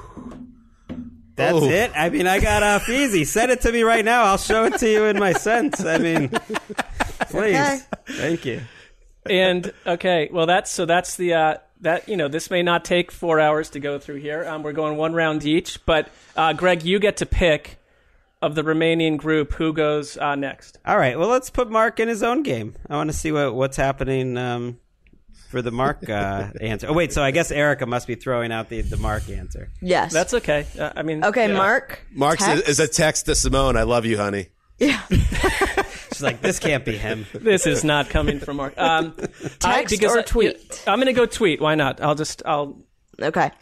That's 1.37 1.57
Oh. 1.57 1.68
it. 1.71 1.92
I 1.94 2.11
mean, 2.11 2.27
I 2.27 2.40
got 2.40 2.64
off 2.64 2.88
easy. 2.88 3.25
Send 3.25 3.53
it 3.53 3.61
to 3.61 3.71
me 3.71 3.83
right 3.83 4.05
now. 4.05 4.25
I'll 4.25 4.38
show 4.38 4.64
it 4.64 4.79
to 4.79 4.90
you 4.90 5.05
in 5.05 5.21
my 5.21 5.33
sense. 5.33 5.85
I 5.85 5.99
mean, 5.99 6.29
please. 7.31 7.55
Okay. 7.55 7.79
Thank 8.09 8.44
you. 8.44 8.61
And 9.31 9.73
okay, 9.87 10.29
well 10.33 10.47
that's 10.47 10.71
so 10.71 10.87
that's 10.87 11.17
the 11.17 11.35
uh, 11.35 11.55
that 11.81 12.09
you 12.09 12.17
know 12.17 12.29
this 12.29 12.51
may 12.51 12.62
not 12.62 12.85
take 12.85 13.11
four 13.12 13.41
hours 13.41 13.71
to 13.71 13.81
go 13.81 13.99
through 13.99 14.17
here. 14.17 14.45
Um, 14.45 14.62
we're 14.62 14.73
going 14.73 14.97
one 14.97 15.14
round 15.14 15.45
each, 15.45 15.85
but 15.87 16.09
uh, 16.37 16.53
Greg, 16.53 16.83
you 16.83 16.99
get 16.99 17.19
to 17.19 17.27
pick 17.27 17.79
of 18.41 18.55
the 18.55 18.62
remaining 18.62 19.17
group 19.17 19.53
who 19.55 19.73
goes 19.73 20.17
uh, 20.17 20.35
next. 20.35 20.79
All 20.87 20.97
right. 20.97 21.19
Well, 21.19 21.29
let's 21.29 21.51
put 21.51 21.71
Mark 21.71 21.99
in 22.01 22.09
his 22.09 22.23
own 22.23 22.43
game. 22.43 22.75
I 22.88 22.97
want 22.97 23.11
to 23.11 23.17
see 23.17 23.33
what 23.33 23.55
what's 23.55 23.77
happening 23.77 24.37
um, 24.37 24.79
for 25.49 25.62
the 25.62 25.71
Mark 25.71 26.09
uh, 26.09 26.49
answer. 26.61 26.88
Oh, 26.88 26.93
wait. 26.93 27.12
So 27.12 27.23
I 27.23 27.31
guess 27.31 27.51
Erica 27.51 27.87
must 27.87 28.07
be 28.07 28.14
throwing 28.14 28.53
out 28.53 28.69
the, 28.69 28.83
the 28.83 28.97
Mark 28.97 29.29
answer. 29.29 29.71
Yes. 29.81 30.12
That's 30.12 30.35
okay. 30.35 30.67
Uh, 30.79 30.93
I 30.95 31.03
mean, 31.03 31.25
okay, 31.25 31.49
yeah. 31.49 31.57
Mark. 31.57 32.01
Mark 32.12 32.38
text? 32.38 32.69
is 32.69 32.81
a 32.81 32.88
text 32.88 33.27
to 33.27 33.35
Simone. 33.35 33.77
I 33.77 33.83
love 33.83 34.05
you, 34.05 34.17
honey. 34.19 34.49
She's 36.18 36.24
like, 36.24 36.40
this 36.40 36.59
can't 36.59 36.85
be 36.85 36.96
him. 36.96 37.26
This 37.33 37.64
is 37.64 37.85
not 37.85 38.11
coming 38.11 38.40
from 38.40 38.57
Mark. 38.57 38.74
Um, 38.76 39.14
I, 39.64 39.83
Text 39.83 39.94
because 39.94 40.16
or 40.16 40.18
I- 40.18 40.22
tweet? 40.22 40.83
I'm 40.87 40.98
going 40.98 41.07
to 41.07 41.12
go 41.12 41.26
tweet. 41.26 41.61
Why 41.61 41.76
not? 41.76 42.00
I'll 42.00 42.16
just 42.16 42.42
I'll. 42.44 42.76
Okay. 43.22 43.52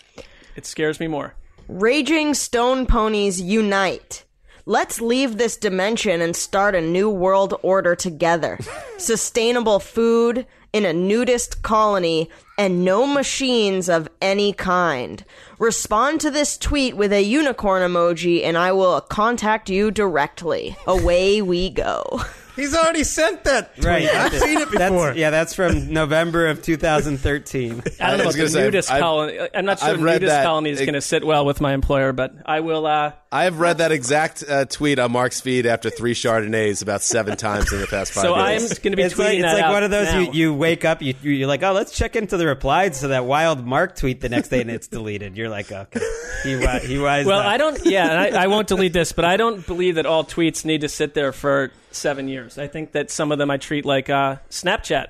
It 0.57 0.65
scares 0.65 0.99
me 0.99 1.07
more. 1.07 1.35
Raging 1.69 2.33
stone 2.33 2.87
ponies 2.87 3.39
unite. 3.41 4.25
Let's 4.65 5.01
leave 5.03 5.37
this 5.37 5.59
dimension 5.59 6.23
and 6.23 6.35
start 6.35 6.75
a 6.75 6.81
new 6.81 7.11
world 7.11 7.55
order 7.63 7.95
together. 7.95 8.59
Sustainable 8.99 9.79
food 9.79 10.47
in 10.73 10.85
a 10.87 10.93
nudist 10.93 11.63
colony 11.63 12.31
and 12.59 12.85
no 12.85 13.07
machines 13.07 13.89
of 13.89 14.09
any 14.21 14.53
kind. 14.55 15.25
Respond 15.59 16.21
to 16.23 16.31
this 16.31 16.57
tweet 16.59 16.97
with 16.97 17.13
a 17.13 17.23
unicorn 17.23 17.83
emoji 17.83 18.43
and 18.45 18.57
I 18.59 18.73
will 18.73 19.01
contact 19.03 19.69
you 19.69 19.91
directly. 19.91 20.77
Away 20.87 21.43
we 21.43 21.69
go. 21.71 22.23
He's 22.57 22.75
already 22.75 23.05
sent 23.05 23.45
that. 23.45 23.75
Tweet. 23.77 23.87
Right. 23.87 24.09
I've 24.15 24.33
seen 24.35 24.59
it 24.59 24.71
before. 24.71 25.07
That's, 25.09 25.19
yeah, 25.19 25.31
that's 25.31 25.55
from 25.55 25.93
November 25.93 26.47
of 26.49 26.63
2013. 26.63 27.83
I 28.01 28.09
don't 28.11 28.19
know 28.19 28.25
I 28.25 28.27
was 28.27 28.35
about 28.35 28.35
gonna 28.35 28.45
the 28.45 28.49
say, 28.51 28.61
nudist 28.65 28.91
I've- 28.91 29.01
colony. 29.03 29.39
I'm 29.55 29.65
not 29.67 29.79
sure 29.79 29.89
I've 29.91 29.99
the 30.01 30.05
nudist 30.05 30.43
colony 30.43 30.71
is 30.71 30.79
going 30.81 30.95
to 30.95 31.01
sit 31.01 31.25
well 31.25 31.45
with 31.45 31.61
my 31.61 31.75
employer, 31.75 32.13
but 32.13 32.35
I 32.47 32.61
will. 32.61 32.87
Uh, 32.87 33.13
I 33.33 33.45
have 33.45 33.59
read 33.59 33.79
that 33.79 33.91
exact 33.93 34.45
uh, 34.49 34.65
tweet 34.67 34.99
on 34.99 35.11
Mark's 35.11 35.41
feed 35.41 35.67
after 35.67 35.91
three 35.91 36.15
Chardonnays 36.15 36.81
about 36.81 37.03
seven 37.03 37.37
times 37.37 37.73
in 37.73 37.81
the 37.81 37.87
past 37.87 38.13
five 38.13 38.23
so 38.23 38.35
I'm 38.35 38.61
going 38.61 38.69
to 38.69 38.97
be 38.97 39.03
it's 39.03 39.15
tweeting 39.15 39.19
like, 39.19 39.35
it's 39.39 39.53
like 39.55 39.65
out 39.65 39.73
one 39.73 39.83
of 39.83 39.91
those 39.91 40.07
now. 40.07 40.21
you, 40.21 40.33
you 40.33 40.55
wake 40.55 40.85
up, 40.85 41.03
you, 41.03 41.15
you, 41.23 41.33
you're 41.33 41.49
like, 41.49 41.63
oh, 41.63 41.73
let's 41.73 41.93
check 41.93 42.15
into 42.15 42.37
the 42.37 42.47
replies 42.47 43.01
to 43.01 43.09
that 43.09 43.25
wild 43.25 43.67
Mark 43.67 43.97
tweet 43.97 44.21
the 44.21 44.29
next 44.29 44.49
day, 44.49 44.61
and 44.61 44.71
it's 44.71 44.87
deleted. 44.87 45.37
You're 45.37 45.49
like, 45.49 45.73
okay. 45.73 46.01
He, 46.45 46.51
he 46.51 46.99
wised 46.99 47.27
Well, 47.27 47.41
up. 47.41 47.47
I 47.47 47.57
don't. 47.57 47.85
Yeah, 47.85 48.11
and 48.11 48.37
I, 48.37 48.45
I 48.45 48.47
won't 48.47 48.69
delete 48.69 48.93
this, 48.93 49.13
but 49.13 49.25
I 49.25 49.37
don't 49.37 49.67
believe 49.67 49.97
that 49.97 50.07
all 50.07 50.25
tweets 50.25 50.65
need 50.65 50.83
to 50.83 50.89
sit 50.89 51.15
there 51.15 51.33
for 51.33 51.73
seven 51.91 52.29
years. 52.29 52.59
I 52.59 52.69
think 52.69 52.93
that 52.93 53.11
some 53.11 53.33
of 53.33 53.39
them 53.39 53.51
I 53.51 53.57
treat 53.57 53.85
like 53.85 54.09
uh, 54.09 54.37
Snapchat. 54.51 55.09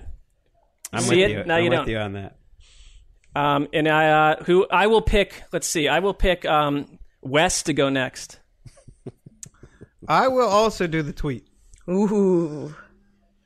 I'm 0.92 1.02
See 1.02 1.22
with 1.22 1.30
it? 1.30 1.30
you. 1.32 1.44
Now 1.44 1.56
I'm 1.56 1.64
you 1.64 1.70
with 1.70 1.78
don't. 1.80 1.88
you 1.88 1.98
on 1.98 2.12
that. 2.14 2.36
Um, 3.34 3.68
and 3.74 3.86
I 3.86 4.08
uh, 4.32 4.44
who 4.44 4.66
I 4.70 4.86
will 4.86 5.02
pick. 5.02 5.42
Let's 5.52 5.66
see. 5.66 5.88
I 5.88 5.98
will 5.98 6.14
pick 6.14 6.46
um, 6.46 6.95
Wes 7.28 7.62
to 7.64 7.72
go 7.72 7.88
next. 7.88 8.40
I 10.08 10.28
will 10.28 10.48
also 10.48 10.86
do 10.86 11.02
the 11.02 11.12
tweet. 11.12 11.46
Ooh. 11.88 12.74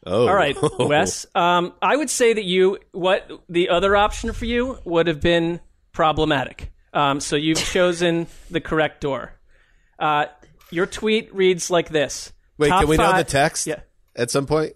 oh, 0.06 0.28
All 0.28 0.34
right, 0.34 0.56
Wes. 0.78 1.26
Um, 1.34 1.72
I 1.80 1.96
would 1.96 2.10
say 2.10 2.32
that 2.32 2.44
you 2.44 2.78
what 2.92 3.30
the 3.48 3.70
other 3.70 3.96
option 3.96 4.32
for 4.32 4.44
you 4.44 4.78
would 4.84 5.06
have 5.06 5.20
been 5.20 5.60
problematic. 5.92 6.70
Um, 6.92 7.20
so 7.20 7.36
you've 7.36 7.58
chosen 7.72 8.26
the 8.50 8.60
correct 8.60 9.00
door. 9.00 9.32
Uh, 9.98 10.26
your 10.70 10.86
tweet 10.86 11.34
reads 11.34 11.70
like 11.70 11.88
this. 11.88 12.32
Wait, 12.58 12.68
Top 12.68 12.80
can 12.80 12.88
we 12.88 12.96
know 12.96 13.16
the 13.16 13.24
text 13.24 13.66
Yeah. 13.66 13.80
at 14.14 14.30
some 14.30 14.46
point? 14.46 14.74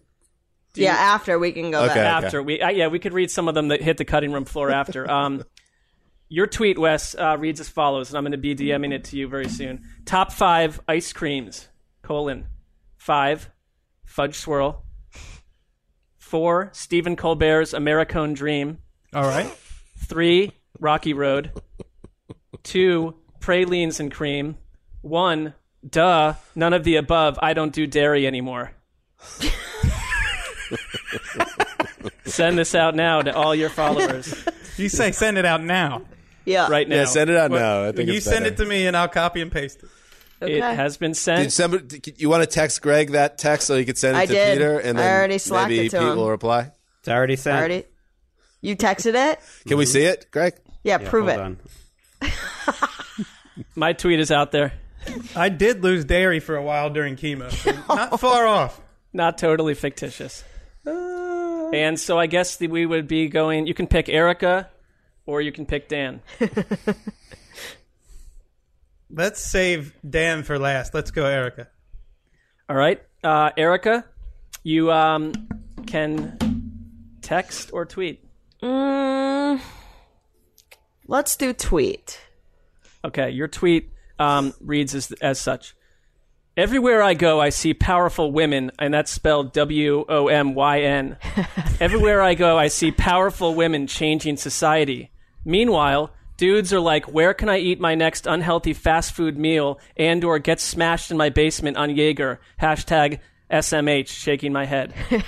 Yeah, 0.75 0.93
after 0.95 1.38
we 1.38 1.53
can 1.53 1.71
go 1.71 1.85
Okay. 1.85 1.95
there. 1.95 2.05
after 2.05 2.43
we 2.43 2.61
uh, 2.61 2.71
yeah 2.71 2.88
we 2.88 2.99
could 2.99 3.12
read 3.12 3.31
some 3.31 3.47
of 3.47 3.55
them 3.55 3.69
that 3.69 3.81
hit 3.81 3.97
the 3.97 4.05
cutting 4.05 4.33
room 4.33 4.45
floor 4.45 4.71
after 4.71 5.09
um 5.09 5.45
your 6.35 6.49
tweet 6.49 6.77
wes 6.77 7.14
uh, 7.14 7.37
reads 7.38 7.61
as 7.61 7.68
follows 7.68 8.11
and 8.11 8.18
i'm 8.18 8.25
going 8.25 8.33
to 8.33 8.38
be 8.38 8.57
dming 8.57 8.92
it 8.92 9.05
to 9.05 9.16
you 9.16 9.29
very 9.29 9.49
soon 9.49 9.81
top 10.05 10.33
five 10.33 10.81
ice 10.88 11.12
creams 11.12 11.68
colon 12.03 12.47
five 12.97 13.49
fudge 14.05 14.35
swirl 14.35 14.85
four 16.16 16.70
stephen 16.73 17.14
colbert's 17.14 17.73
americone 17.73 18.35
dream 18.35 18.79
All 19.14 19.23
right. 19.23 19.47
three 20.09 20.51
rocky 20.81 21.12
road 21.12 21.53
two 22.64 23.14
pralines 23.38 24.01
and 24.01 24.11
cream 24.11 24.57
one 25.03 25.55
duh 25.88 26.35
none 26.57 26.73
of 26.73 26.83
the 26.83 26.97
above 26.97 27.38
i 27.42 27.53
don't 27.55 27.73
do 27.73 27.87
dairy 27.87 28.27
anymore 28.27 28.73
Send 32.27 32.59
this 32.59 32.75
out 32.75 32.94
now 32.97 33.23
to 33.23 33.35
all 33.35 33.55
your 33.55 33.68
followers 33.70 34.35
You 34.77 34.88
say 34.88 35.12
send 35.12 35.38
it 35.38 35.44
out 35.44 35.62
now. 35.62 36.03
Yeah. 36.44 36.68
right 36.68 36.88
now. 36.88 36.96
Yeah, 36.96 37.04
send 37.07 37.30
it 37.30 37.37
out 37.37 37.50
What- 37.50 37.61
now. 37.61 37.85
I 37.85 37.92
think 37.92 38.09
You 38.09 38.16
it's 38.16 38.24
send 38.26 38.44
better. 38.44 38.54
it 38.54 38.57
to 38.59 38.66
me 38.66 38.87
and 38.87 38.96
I'll 38.96 39.09
copy 39.09 39.40
and 39.40 39.50
paste 39.50 39.83
it. 39.83 39.88
Okay. 40.42 40.59
It 40.59 40.62
has 40.62 40.96
been 40.98 41.12
Did 41.12 41.16
sent. 41.16 41.52
somebody, 41.52 42.02
you 42.16 42.28
want 42.28 42.42
to 42.42 42.46
text 42.46 42.83
Greg 42.83 43.12
that 43.12 43.38
text 43.38 43.66
so 43.66 43.76
he 43.78 43.85
could 43.85 43.96
send 43.96 44.16
it 44.16 44.20
I 44.20 44.26
to 44.26 44.33
did. 44.33 44.59
Peter, 44.59 44.78
and 44.78 44.98
I 44.98 45.02
then 45.02 45.16
already 45.16 45.38
slacked 45.38 45.70
maybe 45.70 45.87
it 45.87 45.90
to 45.90 45.98
Pete 46.00 46.09
him. 46.09 46.16
will 46.16 46.28
reply. 46.30 46.70
It's 47.00 47.09
already 47.09 47.37
sent. 47.37 47.57
Already. 47.59 47.85
You 48.61 48.76
texted 48.76 49.14
it? 49.33 49.40
Can 49.66 49.78
we 49.78 49.87
see 49.87 50.02
it, 50.02 50.26
Greg? 50.30 50.54
Yeah, 50.83 50.98
Yeah, 51.00 51.09
prove 51.09 51.28
hold 51.28 51.38
it. 51.38 51.42
on. 51.42 51.59
My 53.74 53.92
tweet 53.92 54.20
is 54.20 54.30
out 54.30 54.52
there. 54.52 54.72
I 55.37 55.48
did 55.48 55.83
lose 55.83 56.04
dairy 56.04 56.40
for 56.40 56.57
a 56.57 56.62
while 56.62 56.90
during 56.90 57.16
chemo. 57.16 57.50
so 57.52 57.72
not 57.94 58.18
far 58.20 58.46
off. 58.46 58.80
Not 59.12 59.38
totally 59.38 59.74
fictitious. 59.74 60.44
Uh. 60.87 61.70
and 61.72 61.98
so 61.98 62.18
I 62.18 62.26
guess 62.26 62.57
the, 62.57 62.66
we 62.68 62.85
would 62.85 63.07
be 63.09 63.28
going. 63.28 63.66
You 63.66 63.74
can 63.74 63.87
pick 63.87 64.09
Erica, 64.09 64.68
or 65.26 65.40
you 65.40 65.52
can 65.52 65.66
pick 65.66 65.88
Dan. 65.88 66.20
Let's 69.10 69.40
save 69.40 69.94
Dan 70.08 70.42
for 70.42 70.58
last. 70.58 70.94
Let's 70.94 71.10
go, 71.10 71.24
Erica. 71.26 71.68
All 72.68 72.76
right, 72.76 73.00
uh, 73.22 73.50
Erica, 73.56 74.04
you 74.62 74.90
um, 74.90 75.32
can 75.87 76.38
text 77.20 77.70
or 77.72 77.84
tweet. 77.84 78.24
Mm, 78.62 79.60
let's 81.06 81.37
do 81.37 81.52
tweet. 81.52 82.20
Okay, 83.04 83.30
your 83.30 83.48
tweet 83.48 83.90
um, 84.18 84.54
reads 84.60 84.94
as, 84.94 85.12
as 85.20 85.38
such. 85.38 85.76
Everywhere 86.56 87.02
I 87.02 87.14
go, 87.14 87.40
I 87.40 87.48
see 87.50 87.74
powerful 87.74 88.32
women, 88.32 88.70
and 88.78 88.94
that's 88.94 89.10
spelled 89.10 89.52
W 89.52 90.04
O 90.08 90.28
M 90.28 90.54
Y 90.54 90.80
N. 90.82 91.16
Everywhere 91.80 92.22
I 92.22 92.34
go, 92.34 92.56
I 92.56 92.68
see 92.68 92.90
powerful 92.92 93.54
women 93.54 93.87
changing 93.87 94.37
society. 94.37 95.10
Meanwhile, 95.44 96.11
dudes 96.37 96.72
are 96.72 96.80
like, 96.80 97.07
"Where 97.07 97.35
can 97.35 97.48
I 97.48 97.59
eat 97.59 97.80
my 97.80 97.94
next 97.94 98.26
unhealthy 98.26 98.72
fast 98.72 99.12
food 99.12 99.38
meal?" 99.38 99.78
and/or 99.96 100.38
get 100.38 100.61
smashed 100.61 101.11
in 101.11 101.16
my 101.16 101.30
basement 101.30 101.76
on 101.76 101.94
Jaeger. 101.94 102.40
Hashtag 102.61 103.20
SMH. 103.50 104.09
Shaking 104.09 104.52
my 104.52 104.64
head. 104.64 104.94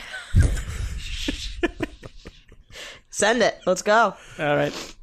Send 3.10 3.42
it. 3.42 3.58
Let's 3.66 3.82
go. 3.82 4.14
All 4.38 4.56
right. 4.56 4.94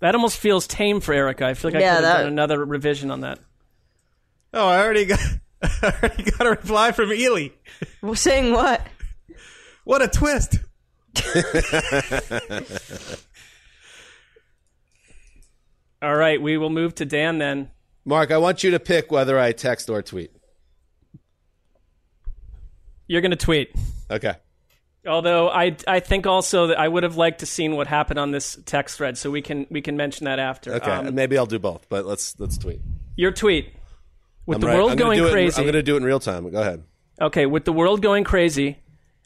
That 0.00 0.14
almost 0.14 0.38
feels 0.38 0.66
tame 0.66 1.00
for 1.00 1.12
Erica. 1.14 1.46
I 1.46 1.54
feel 1.54 1.70
like 1.70 1.80
I 1.80 1.84
Yeah, 1.84 1.96
could 1.96 2.04
have 2.04 2.16
that- 2.16 2.22
done 2.24 2.32
another 2.32 2.64
revision 2.64 3.10
on 3.10 3.20
that. 3.20 3.38
Oh, 4.52 4.66
I 4.66 4.82
already 4.82 5.04
got, 5.06 5.20
I 5.62 5.94
already 6.02 6.24
got 6.30 6.46
a 6.46 6.50
reply 6.50 6.92
from 6.92 7.12
Ely. 7.12 7.48
Well, 8.02 8.14
Saying 8.14 8.52
what? 8.52 8.86
What 9.84 10.02
a 10.02 10.08
twist. 10.08 10.58
All 16.02 16.16
right, 16.16 16.40
we 16.40 16.56
will 16.56 16.70
move 16.70 16.94
to 16.96 17.04
Dan 17.04 17.38
then. 17.38 17.70
Mark, 18.04 18.30
I 18.30 18.38
want 18.38 18.64
you 18.64 18.70
to 18.72 18.80
pick 18.80 19.12
whether 19.12 19.38
I 19.38 19.52
text 19.52 19.90
or 19.90 20.02
tweet. 20.02 20.30
You're 23.06 23.20
going 23.20 23.30
to 23.32 23.36
tweet. 23.36 23.74
Okay. 24.10 24.34
Although 25.06 25.48
I, 25.48 25.76
I 25.86 26.00
think 26.00 26.26
also 26.26 26.68
that 26.68 26.78
I 26.78 26.86
would 26.86 27.02
have 27.02 27.16
liked 27.16 27.40
to 27.40 27.46
seen 27.46 27.74
what 27.74 27.86
happened 27.86 28.18
on 28.18 28.30
this 28.30 28.58
text 28.66 28.98
thread, 28.98 29.16
so 29.16 29.30
we 29.30 29.40
can 29.42 29.66
we 29.70 29.80
can 29.80 29.96
mention 29.96 30.26
that 30.26 30.38
after. 30.38 30.74
Okay. 30.74 30.90
Um, 30.90 31.14
Maybe 31.14 31.38
I'll 31.38 31.46
do 31.46 31.58
both, 31.58 31.88
but 31.88 32.04
let's 32.04 32.38
let's 32.38 32.58
tweet. 32.58 32.80
your 33.16 33.32
tweet, 33.32 33.72
With 34.46 34.56
I'm 34.56 34.60
the 34.60 34.66
right. 34.68 34.76
world 34.76 34.88
gonna 34.90 35.00
going 35.00 35.18
do 35.18 35.24
it 35.24 35.28
in- 35.28 35.32
crazy. 35.32 35.56
I'm 35.58 35.64
going 35.64 35.72
to 35.74 35.82
do 35.82 35.94
it 35.94 35.98
in 35.98 36.04
real 36.04 36.20
time. 36.20 36.48
Go 36.50 36.60
ahead. 36.60 36.84
Okay, 37.20 37.46
with 37.46 37.64
the 37.64 37.72
world 37.72 38.02
going 38.02 38.24
crazy, 38.24 38.78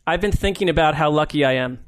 I've 0.07 0.21
been 0.21 0.33
thinking 0.33 0.69
about 0.69 0.95
how 0.95 1.11
lucky 1.11 1.45
I 1.45 1.53
am. 1.55 1.85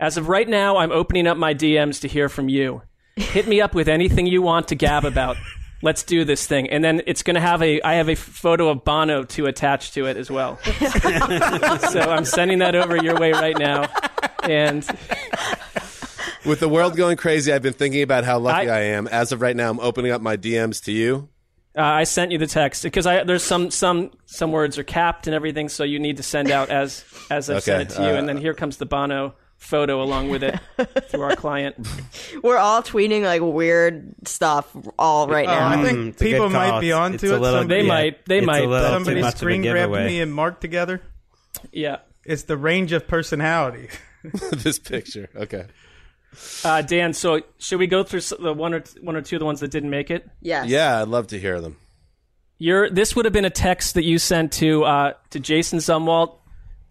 As 0.00 0.16
of 0.16 0.28
right 0.28 0.48
now, 0.48 0.76
I'm 0.76 0.92
opening 0.92 1.26
up 1.26 1.36
my 1.36 1.54
DMs 1.54 2.00
to 2.02 2.08
hear 2.08 2.28
from 2.28 2.48
you. 2.48 2.82
Hit 3.18 3.46
me 3.48 3.60
up 3.60 3.74
with 3.74 3.88
anything 3.88 4.26
you 4.26 4.42
want 4.42 4.68
to 4.68 4.74
gab 4.74 5.04
about. 5.04 5.36
Let's 5.80 6.02
do 6.02 6.24
this 6.24 6.44
thing. 6.46 6.68
And 6.70 6.82
then 6.82 7.02
it's 7.06 7.22
going 7.22 7.34
to 7.36 7.40
have 7.40 7.62
a 7.62 7.80
I 7.82 7.94
have 7.94 8.08
a 8.08 8.16
photo 8.16 8.68
of 8.68 8.84
Bono 8.84 9.22
to 9.24 9.46
attach 9.46 9.92
to 9.92 10.06
it 10.06 10.16
as 10.16 10.30
well. 10.30 10.58
so 10.64 12.00
I'm 12.00 12.24
sending 12.24 12.58
that 12.60 12.74
over 12.74 12.96
your 12.96 13.18
way 13.18 13.32
right 13.32 13.56
now. 13.56 13.88
And 14.42 14.84
With 16.44 16.60
the 16.60 16.68
world 16.68 16.96
going 16.96 17.16
crazy, 17.16 17.52
I've 17.52 17.62
been 17.62 17.74
thinking 17.74 18.02
about 18.02 18.24
how 18.24 18.38
lucky 18.38 18.68
I- 18.70 18.76
I, 18.78 18.80
am. 18.84 19.06
As 19.08 19.32
of 19.32 19.40
right 19.42 19.54
now, 19.54 19.70
I'm 19.70 19.80
opening 19.80 20.12
up 20.12 20.22
my 20.22 20.36
DMs 20.36 20.82
to 20.84 20.92
you. 20.92 21.28
uh, 21.76 21.82
I 21.82 22.04
sent 22.04 22.32
you 22.32 22.38
the 22.38 22.46
text 22.46 22.82
because 22.82 23.06
I 23.06 23.22
there's 23.24 23.44
some 23.44 23.70
some 23.70 24.10
some 24.26 24.50
words 24.50 24.78
are 24.78 24.84
capped 24.84 25.26
and 25.28 25.34
everything, 25.34 25.68
so 25.68 25.84
you 25.84 25.98
need 25.98 26.16
to 26.16 26.22
send 26.22 26.50
out 26.50 26.70
as 26.70 27.04
as 27.30 27.50
I 27.50 27.58
sent 27.60 27.90
it 27.90 27.94
to 27.96 28.02
you. 28.02 28.08
uh, 28.08 28.14
and 28.14 28.28
then 28.28 28.36
here 28.38 28.54
comes 28.54 28.78
the 28.78 28.86
Bono 28.86 29.34
photo 29.58 30.02
along 30.02 30.30
with 30.30 30.42
it 30.42 30.58
through 31.10 31.22
our 31.22 31.36
client. 31.36 31.76
We're 32.42 32.56
all 32.56 32.82
tweeting 32.82 33.22
like 33.22 33.42
weird 33.42 34.14
stuff 34.26 34.74
all 34.98 35.28
right 35.28 35.46
Oh, 35.46 35.52
now. 35.52 35.68
I 35.68 35.76
Mm, 35.76 35.84
think 35.84 36.08
it's 36.14 36.22
people 36.22 36.48
might 36.48 36.80
be 36.80 36.88
It's- 36.88 37.00
onto 37.00 37.14
it's 37.16 37.22
it. 37.24 37.38
little- 37.40 37.60
Somebody, 37.60 37.80
They 37.82 37.86
Yeah, 37.86 37.92
might. 37.94 38.26
They 38.26 38.40
might. 38.40 38.66
little 38.68 38.88
somebody 38.90 39.20
much 39.20 39.34
of 39.34 39.34
a 39.34 39.38
screen 39.38 39.62
grabbed 39.62 39.92
me 39.92 40.20
and 40.20 40.32
Mark 40.34 40.60
together. 40.60 41.02
yeah. 41.72 41.98
It's 42.24 42.42
the 42.44 42.56
range 42.56 42.92
of 42.92 43.06
personality. 43.08 43.88
this 44.52 44.78
picture. 44.78 45.28
Okay. 45.36 45.66
Uh, 46.64 46.82
Dan, 46.82 47.12
so 47.14 47.40
should 47.58 47.78
we 47.78 47.86
go 47.86 48.02
through 48.02 48.20
the 48.20 48.52
one 48.52 48.74
or 48.74 48.82
one 49.00 49.16
or 49.16 49.22
two 49.22 49.36
of 49.36 49.40
the 49.40 49.46
ones 49.46 49.60
that 49.60 49.70
didn't 49.70 49.90
make 49.90 50.10
it? 50.10 50.28
yes. 50.40 50.66
Yeah, 50.68 51.00
I'd 51.02 51.08
love 51.08 51.28
to 51.28 51.38
hear 51.38 51.60
them. 51.60 51.76
Your 52.58 52.90
this 52.90 53.14
would 53.16 53.24
have 53.24 53.32
been 53.32 53.44
a 53.44 53.50
text 53.50 53.94
that 53.94 54.04
you 54.04 54.18
sent 54.18 54.52
to 54.54 54.84
uh, 54.84 55.12
to 55.30 55.38
Jason 55.40 55.78
Zumwalt, 55.78 56.36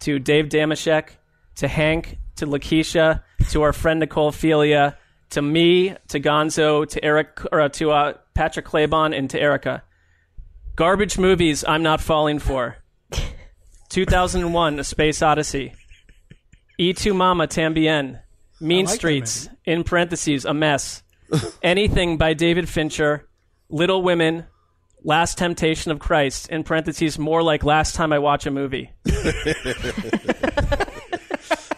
to 0.00 0.18
Dave 0.18 0.46
Damashek, 0.46 1.10
to 1.56 1.68
Hank, 1.68 2.18
to 2.38 2.46
Lakeisha, 2.46 3.22
to 3.50 3.62
our 3.62 3.72
friend 3.72 4.00
Nicole 4.00 4.32
Felia, 4.32 4.96
to 5.30 5.42
me, 5.42 5.94
to 6.08 6.20
Gonzo, 6.20 6.88
to 6.88 7.04
Eric, 7.04 7.40
or 7.52 7.60
uh, 7.60 7.68
to 7.70 7.90
uh, 7.90 8.14
Patrick 8.34 8.66
Claybon, 8.66 9.16
and 9.16 9.28
to 9.30 9.40
Erica. 9.40 9.82
Garbage 10.76 11.18
movies 11.18 11.64
I'm 11.66 11.82
not 11.82 12.00
falling 12.00 12.38
for. 12.38 12.78
2001: 13.90 14.78
A 14.78 14.84
Space 14.84 15.22
Odyssey. 15.22 15.74
Y 16.78 16.92
Tu 16.92 17.12
Mamá 17.12 17.48
También. 17.48 18.20
Mean 18.60 18.86
like 18.86 18.92
that 18.92 18.98
Streets. 18.98 19.48
In 19.64 19.84
parentheses, 19.84 20.44
a 20.44 20.54
mess. 20.54 21.02
Anything 21.62 22.16
by 22.16 22.34
David 22.34 22.68
Fincher. 22.68 23.28
Little 23.68 24.02
Women. 24.02 24.46
Last 25.04 25.38
Temptation 25.38 25.92
of 25.92 25.98
Christ. 25.98 26.48
In 26.48 26.64
parentheses, 26.64 27.18
more 27.18 27.42
like 27.42 27.64
last 27.64 27.94
time 27.94 28.12
I 28.12 28.18
watch 28.18 28.46
a 28.46 28.50
movie. 28.50 28.90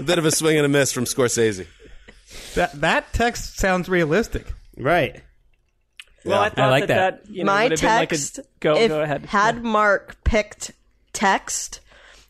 A 0.00 0.02
bit 0.06 0.18
of 0.18 0.24
a 0.24 0.30
swing 0.30 0.56
and 0.56 0.66
a 0.66 0.68
miss 0.68 0.92
from 0.92 1.04
Scorsese. 1.04 1.66
That 2.54 2.80
that 2.80 3.12
text 3.12 3.58
sounds 3.58 3.88
realistic. 3.88 4.46
Right. 4.76 5.22
Well, 6.24 6.40
I 6.42 6.48
thought 6.50 6.70
like 6.70 6.86
that, 6.88 7.22
that. 7.22 7.24
that 7.26 7.32
you 7.32 7.44
know, 7.44 7.52
My 7.52 7.64
would 7.64 7.72
have 7.72 7.80
been 7.80 7.88
like 7.96 8.08
text, 8.10 8.38
a 8.38 8.44
go. 8.60 8.76
if 8.76 8.88
Go 8.88 9.00
ahead. 9.00 9.26
had 9.26 9.62
Mark 9.64 10.22
picked 10.24 10.72
text, 11.12 11.80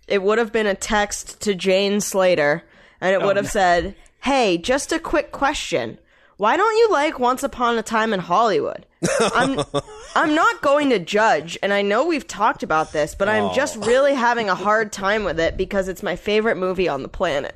it 0.07 0.23
would 0.23 0.39
have 0.39 0.53
been 0.53 0.67
a 0.67 0.75
text 0.75 1.41
to 1.43 1.55
Jane 1.55 2.01
Slater, 2.01 2.63
and 3.01 3.15
Oh, 3.17 3.21
it 3.21 3.27
would 3.27 3.37
have 3.37 3.49
said, 3.51 3.97
"Hey, 4.23 4.59
just 4.59 4.93
a 4.93 4.99
quick 4.99 5.33
question. 5.33 5.99
Why 6.41 6.57
don't 6.57 6.75
you 6.75 6.91
like 6.91 7.19
Once 7.19 7.43
Upon 7.43 7.77
a 7.77 7.83
Time 7.83 8.15
in 8.15 8.21
Hollywood? 8.21 8.87
I'm 9.21 9.61
I'm 10.17 10.35
not 10.35 10.63
going 10.63 10.89
to 10.89 10.99
judge, 10.99 11.59
and 11.63 11.71
I 11.71 11.83
know 11.83 12.07
we've 12.07 12.27
talked 12.27 12.63
about 12.63 12.95
this, 12.95 13.15
but 13.15 13.29
I'm 13.29 13.55
just 13.55 13.77
really 13.77 14.15
having 14.15 14.49
a 14.49 14.55
hard 14.55 14.91
time 14.91 15.25
with 15.25 15.39
it 15.39 15.59
because 15.59 15.87
it's 15.87 16.03
my 16.03 16.17
favorite 16.17 16.57
movie 16.57 16.89
on 16.89 17.03
the 17.03 17.09
planet." 17.09 17.55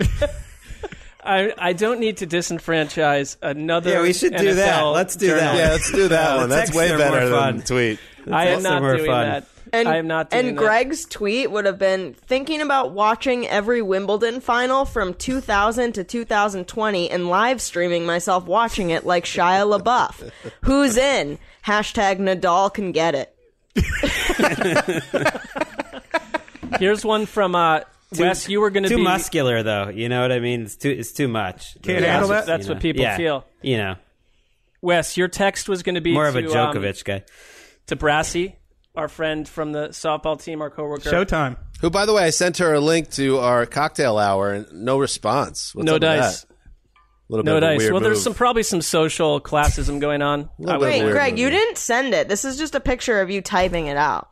I, 1.22 1.52
I 1.56 1.74
don't 1.74 2.00
need 2.00 2.16
to 2.16 2.26
disenfranchise 2.26 3.36
another. 3.40 3.90
Yeah, 3.90 4.02
we 4.02 4.12
should 4.12 4.34
do 4.36 4.54
that. 4.54 4.82
Let's 4.82 5.14
do 5.14 5.28
that. 5.28 5.38
journalist. 5.38 5.60
Yeah, 5.60 5.70
let's 5.70 5.92
do 5.92 6.08
that 6.08 6.36
one. 6.38 6.48
That's 6.48 6.70
texts 6.70 6.76
way 6.76 6.90
are 6.90 6.98
better 6.98 7.20
more 7.20 7.28
than 7.28 7.58
fun. 7.58 7.66
tweet. 7.66 8.00
I 8.32 8.46
am 8.46 8.48
Texts 8.48 8.66
are 8.66 8.70
not 8.72 8.82
more 8.82 8.96
doing 8.96 9.10
fun. 9.10 9.28
that. 9.28 9.46
And, 9.72 9.88
I 9.88 9.96
am 9.96 10.06
not 10.06 10.30
doing 10.30 10.48
and 10.48 10.58
that. 10.58 10.62
Greg's 10.62 11.04
tweet 11.06 11.50
would 11.50 11.64
have 11.66 11.78
been 11.78 12.14
thinking 12.14 12.60
about 12.60 12.92
watching 12.92 13.46
every 13.46 13.82
Wimbledon 13.82 14.40
final 14.40 14.84
from 14.84 15.14
2000 15.14 15.92
to 15.94 16.04
2020 16.04 17.10
and 17.10 17.28
live 17.28 17.60
streaming 17.60 18.06
myself 18.06 18.46
watching 18.46 18.90
it 18.90 19.04
like 19.04 19.24
Shia 19.24 19.80
LaBeouf. 19.80 20.30
Who's 20.62 20.96
in? 20.96 21.38
Hashtag 21.66 22.18
Nadal 22.18 22.72
can 22.72 22.92
get 22.92 23.14
it. 23.14 23.32
Here's 26.78 27.04
one 27.04 27.26
from 27.26 27.54
uh, 27.54 27.80
Wes. 28.18 28.48
You 28.48 28.60
were 28.60 28.70
going 28.70 28.82
to 28.84 28.88
Too 28.88 28.96
be 28.96 29.02
muscular, 29.02 29.62
though. 29.62 29.88
You 29.88 30.08
know 30.08 30.22
what 30.22 30.32
I 30.32 30.40
mean? 30.40 30.62
It's 30.62 30.76
too. 30.76 30.90
It's 30.90 31.12
too 31.12 31.28
much. 31.28 31.76
Can't 31.82 32.02
Yeah, 32.02 32.12
handle 32.12 32.28
that's, 32.28 32.46
that. 32.46 32.52
that's 32.58 32.68
You 32.68 32.74
what 32.74 32.82
people 32.82 33.02
Yeah. 33.02 33.16
feel. 33.16 33.46
You 33.62 33.76
know, 33.78 33.94
Wes, 34.82 35.16
your 35.16 35.28
text 35.28 35.68
was 35.68 35.82
going 35.82 35.94
to 35.94 36.00
be 36.00 36.12
more 36.12 36.26
of 36.26 36.36
a 36.36 36.42
to, 36.42 36.48
um, 36.48 36.74
Djokovic 36.74 37.04
guy. 37.04 37.22
to 37.86 37.96
Brassy, 37.96 38.56
our 38.96 39.08
friend 39.08 39.48
from 39.48 39.72
the 39.72 39.88
softball 39.88 40.42
team, 40.42 40.60
our 40.62 40.70
coworker. 40.70 41.10
Showtime. 41.10 41.56
Who, 41.80 41.90
by 41.90 42.06
the 42.06 42.12
way, 42.14 42.24
I 42.24 42.30
sent 42.30 42.58
her 42.58 42.74
a 42.74 42.80
link 42.80 43.10
to 43.12 43.38
our 43.38 43.66
cocktail 43.66 44.18
hour 44.18 44.52
and 44.52 44.66
no 44.72 44.98
response. 44.98 45.74
What's 45.74 45.84
no 45.86 45.92
up 45.92 45.94
with 45.96 46.02
dice. 46.02 46.40
that? 46.42 46.52
Little 47.28 47.44
No 47.44 47.54
bit 47.54 47.62
of 47.62 47.68
a 47.68 47.72
dice. 47.72 47.78
weird 47.78 47.92
Well, 47.92 48.00
there's 48.02 48.16
move. 48.18 48.22
some 48.22 48.34
probably 48.34 48.62
some 48.62 48.80
social 48.82 49.40
classism 49.40 50.00
going 50.00 50.22
on. 50.22 50.48
Little 50.58 50.74
I 50.74 50.76
bit 50.76 50.80
would- 50.80 50.88
Wait, 50.88 51.02
weird 51.02 51.12
Greg, 51.14 51.38
you 51.38 51.50
didn't 51.50 51.76
send 51.76 52.14
it. 52.14 52.28
This 52.28 52.44
is 52.44 52.56
just 52.56 52.74
a 52.74 52.80
picture 52.80 53.20
of 53.20 53.30
you 53.30 53.42
typing 53.42 53.88
it 53.88 53.96
out. 53.96 54.28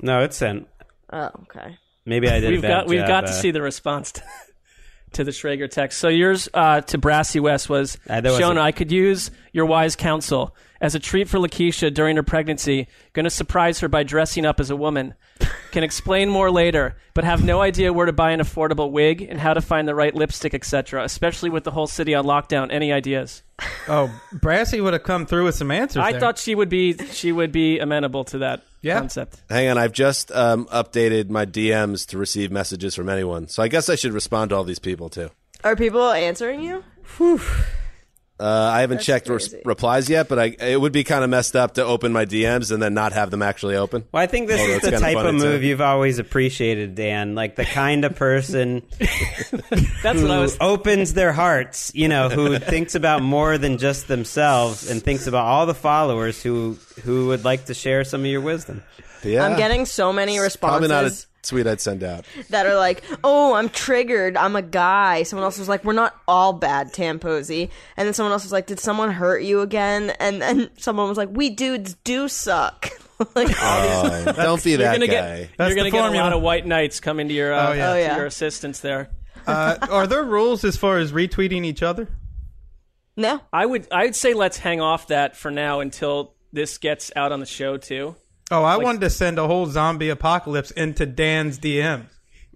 No, 0.00 0.20
it's 0.20 0.36
sent. 0.36 0.68
Oh, 1.12 1.30
okay. 1.42 1.76
Maybe 2.06 2.28
I 2.28 2.40
did. 2.40 2.50
we've 2.50 2.62
got 2.62 2.86
we've 2.86 3.00
job, 3.00 3.08
got 3.08 3.20
to 3.22 3.28
uh, 3.28 3.32
see 3.32 3.50
the 3.50 3.62
response 3.62 4.12
to, 4.12 4.22
to 5.14 5.24
the 5.24 5.30
Schrager 5.32 5.70
text. 5.70 5.98
So 5.98 6.08
yours 6.08 6.48
uh, 6.54 6.80
to 6.82 6.98
Brassy 6.98 7.40
West 7.40 7.68
was 7.68 7.98
Uh, 8.08 8.20
there 8.20 8.32
was 8.32 8.40
Shona. 8.40 8.58
a- 8.58 8.62
I 8.62 8.72
could 8.72 8.92
use 8.92 9.30
your 9.52 9.66
wise 9.66 9.96
counsel 9.96 10.54
as 10.84 10.94
a 10.94 10.98
treat 11.00 11.26
for 11.30 11.38
Lakeisha 11.38 11.92
during 11.94 12.16
her 12.16 12.22
pregnancy. 12.22 12.86
Going 13.14 13.24
to 13.24 13.30
surprise 13.30 13.80
her 13.80 13.88
by 13.88 14.02
dressing 14.02 14.44
up 14.44 14.60
as 14.60 14.68
a 14.68 14.76
woman. 14.76 15.14
Can 15.72 15.82
explain 15.82 16.28
more 16.28 16.50
later, 16.50 16.94
but 17.14 17.24
have 17.24 17.42
no 17.42 17.62
idea 17.62 17.90
where 17.90 18.04
to 18.04 18.12
buy 18.12 18.32
an 18.32 18.40
affordable 18.40 18.90
wig 18.90 19.22
and 19.22 19.40
how 19.40 19.54
to 19.54 19.62
find 19.62 19.88
the 19.88 19.94
right 19.94 20.14
lipstick, 20.14 20.52
etc. 20.52 21.02
Especially 21.02 21.48
with 21.48 21.64
the 21.64 21.70
whole 21.70 21.86
city 21.86 22.14
on 22.14 22.26
lockdown. 22.26 22.70
Any 22.70 22.92
ideas? 22.92 23.42
Oh, 23.88 24.10
Brassy 24.30 24.80
would 24.82 24.92
have 24.92 25.04
come 25.04 25.24
through 25.24 25.44
with 25.44 25.54
some 25.54 25.70
answers. 25.70 26.04
I 26.04 26.12
there. 26.12 26.20
thought 26.20 26.38
she 26.38 26.54
would 26.54 26.68
be 26.68 26.92
she 27.12 27.32
would 27.32 27.50
be 27.50 27.78
amenable 27.78 28.24
to 28.24 28.38
that 28.38 28.62
Yeah. 28.82 28.98
concept. 28.98 29.42
Hang 29.48 29.68
on, 29.70 29.78
I've 29.78 29.92
just 29.92 30.30
um, 30.32 30.66
updated 30.66 31.30
my 31.30 31.46
DMs 31.46 32.06
to 32.08 32.18
receive 32.18 32.52
messages 32.52 32.94
from 32.94 33.08
anyone. 33.08 33.48
So 33.48 33.62
I 33.62 33.68
guess 33.68 33.88
I 33.88 33.94
should 33.94 34.12
respond 34.12 34.50
to 34.50 34.56
all 34.56 34.64
these 34.64 34.78
people 34.78 35.08
too. 35.08 35.30
Are 35.64 35.76
people 35.76 36.10
answering 36.10 36.60
you? 36.62 36.84
Uh, 38.40 38.44
I 38.72 38.80
haven't 38.80 38.96
That's 38.96 39.06
checked 39.06 39.28
res- 39.28 39.54
replies 39.64 40.10
yet, 40.10 40.28
but 40.28 40.40
I, 40.40 40.44
it 40.58 40.80
would 40.80 40.92
be 40.92 41.04
kind 41.04 41.22
of 41.22 41.30
messed 41.30 41.54
up 41.54 41.74
to 41.74 41.84
open 41.84 42.12
my 42.12 42.24
DMs 42.26 42.72
and 42.72 42.82
then 42.82 42.92
not 42.92 43.12
have 43.12 43.30
them 43.30 43.42
actually 43.42 43.76
open. 43.76 44.04
Well, 44.10 44.20
I 44.22 44.26
think 44.26 44.48
this 44.48 44.60
Oh, 44.60 44.64
is 44.64 44.82
the 44.82 44.90
type 44.98 45.16
of 45.16 45.34
move 45.36 45.60
too. 45.60 45.66
you've 45.66 45.80
always 45.80 46.18
appreciated, 46.18 46.96
Dan. 46.96 47.36
Like 47.36 47.54
the 47.54 47.64
kind 47.64 48.04
of 48.04 48.16
person 48.16 48.82
That's 50.02 50.18
who 50.18 50.22
what 50.22 50.30
I 50.32 50.40
was. 50.40 50.56
opens 50.60 51.14
their 51.14 51.32
hearts, 51.32 51.92
you 51.94 52.08
know, 52.08 52.28
who 52.28 52.58
thinks 52.58 52.96
about 52.96 53.22
more 53.22 53.56
than 53.56 53.78
just 53.78 54.08
themselves 54.08 54.90
and 54.90 55.00
thinks 55.02 55.28
about 55.28 55.46
all 55.46 55.66
the 55.66 55.74
followers 55.74 56.42
who 56.42 56.76
who 57.04 57.28
would 57.28 57.44
like 57.44 57.66
to 57.66 57.74
share 57.74 58.02
some 58.04 58.22
of 58.22 58.26
your 58.26 58.40
wisdom. 58.40 58.82
Yeah, 59.22 59.44
I'm 59.44 59.56
getting 59.56 59.86
so 59.86 60.12
many 60.12 60.36
probably 60.58 60.88
not 60.88 61.02
a 61.02 61.04
responses 61.06 61.26
tweet 61.48 61.66
I'd 61.66 61.80
send 61.80 62.02
out. 62.02 62.24
that 62.50 62.66
are 62.66 62.76
like, 62.76 63.02
"Oh, 63.22 63.54
I'm 63.54 63.68
triggered. 63.68 64.36
I'm 64.36 64.56
a 64.56 64.62
guy." 64.62 65.22
Someone 65.24 65.44
else 65.44 65.58
was 65.58 65.68
like, 65.68 65.84
"We're 65.84 65.92
not 65.92 66.14
all 66.28 66.52
bad, 66.52 66.92
Tamposi." 66.92 67.70
And 67.96 68.06
then 68.06 68.14
someone 68.14 68.32
else 68.32 68.42
was 68.44 68.52
like, 68.52 68.66
"Did 68.66 68.80
someone 68.80 69.10
hurt 69.12 69.42
you 69.42 69.60
again?" 69.60 70.10
And 70.20 70.40
then 70.42 70.70
someone 70.78 71.08
was 71.08 71.18
like, 71.18 71.28
"We 71.32 71.50
dudes 71.50 71.94
do 72.04 72.28
suck." 72.28 72.88
like 73.36 73.48
all 73.62 74.06
Oh, 74.06 74.32
don't 74.36 74.64
be 74.64 74.70
You're 74.70 74.78
that 74.78 74.94
gonna 74.94 75.06
guy. 75.06 75.12
get 75.42 75.50
That's 75.56 75.68
you're 75.68 75.76
gonna 75.76 75.90
the 75.90 75.96
get 75.96 76.04
a 76.12 76.16
lot 76.16 76.32
of 76.32 76.42
white 76.42 76.66
knights 76.66 76.98
coming 76.98 77.28
to 77.28 77.34
your 77.34 77.52
uh, 77.54 77.68
Oh, 77.68 77.72
yeah. 77.72 77.90
Oh, 77.92 77.96
yeah. 77.96 78.16
your 78.16 78.26
assistance 78.26 78.80
there. 78.80 79.10
Uh, 79.46 79.76
are 79.90 80.06
there 80.08 80.24
rules 80.24 80.64
as 80.64 80.76
far 80.76 80.98
as 80.98 81.12
retweeting 81.12 81.64
each 81.64 81.82
other? 81.82 82.08
No. 83.16 83.40
I 83.52 83.66
would 83.66 83.86
I 83.92 84.06
would 84.06 84.16
say 84.16 84.34
let's 84.34 84.58
hang 84.58 84.80
off 84.80 85.08
that 85.08 85.36
for 85.36 85.50
now 85.50 85.80
until 85.80 86.34
this 86.52 86.78
gets 86.78 87.12
out 87.14 87.30
on 87.30 87.40
the 87.40 87.46
show 87.46 87.76
too. 87.76 88.16
Oh, 88.50 88.62
I 88.62 88.76
wanted 88.76 89.00
to 89.02 89.10
send 89.10 89.38
a 89.38 89.46
whole 89.46 89.66
zombie 89.66 90.10
apocalypse 90.10 90.70
into 90.72 91.06
Dan's 91.06 91.58
DMs. 91.58 92.06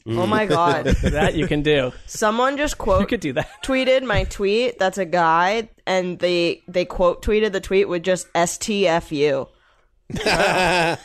Oh 0.06 0.26
my 0.26 0.46
god. 0.46 0.86
That 1.02 1.34
you 1.34 1.46
can 1.46 1.62
do. 1.62 1.92
Someone 2.06 2.56
just 2.56 2.74
You 2.78 2.82
quote 2.84 3.08
could 3.08 3.20
do 3.20 3.32
that. 3.34 3.48
tweeted 3.62 4.04
my 4.04 4.24
tweet. 4.24 4.78
That's 4.78 4.96
a 4.98 5.04
guy, 5.04 5.68
and 5.86 6.18
they 6.18 6.62
they 6.66 6.84
quote 6.86 7.22
tweeted 7.22 7.52
the 7.52 7.60
tweet 7.60 7.88
with 7.88 8.02
just 8.04 8.32
STFU. 8.32 9.48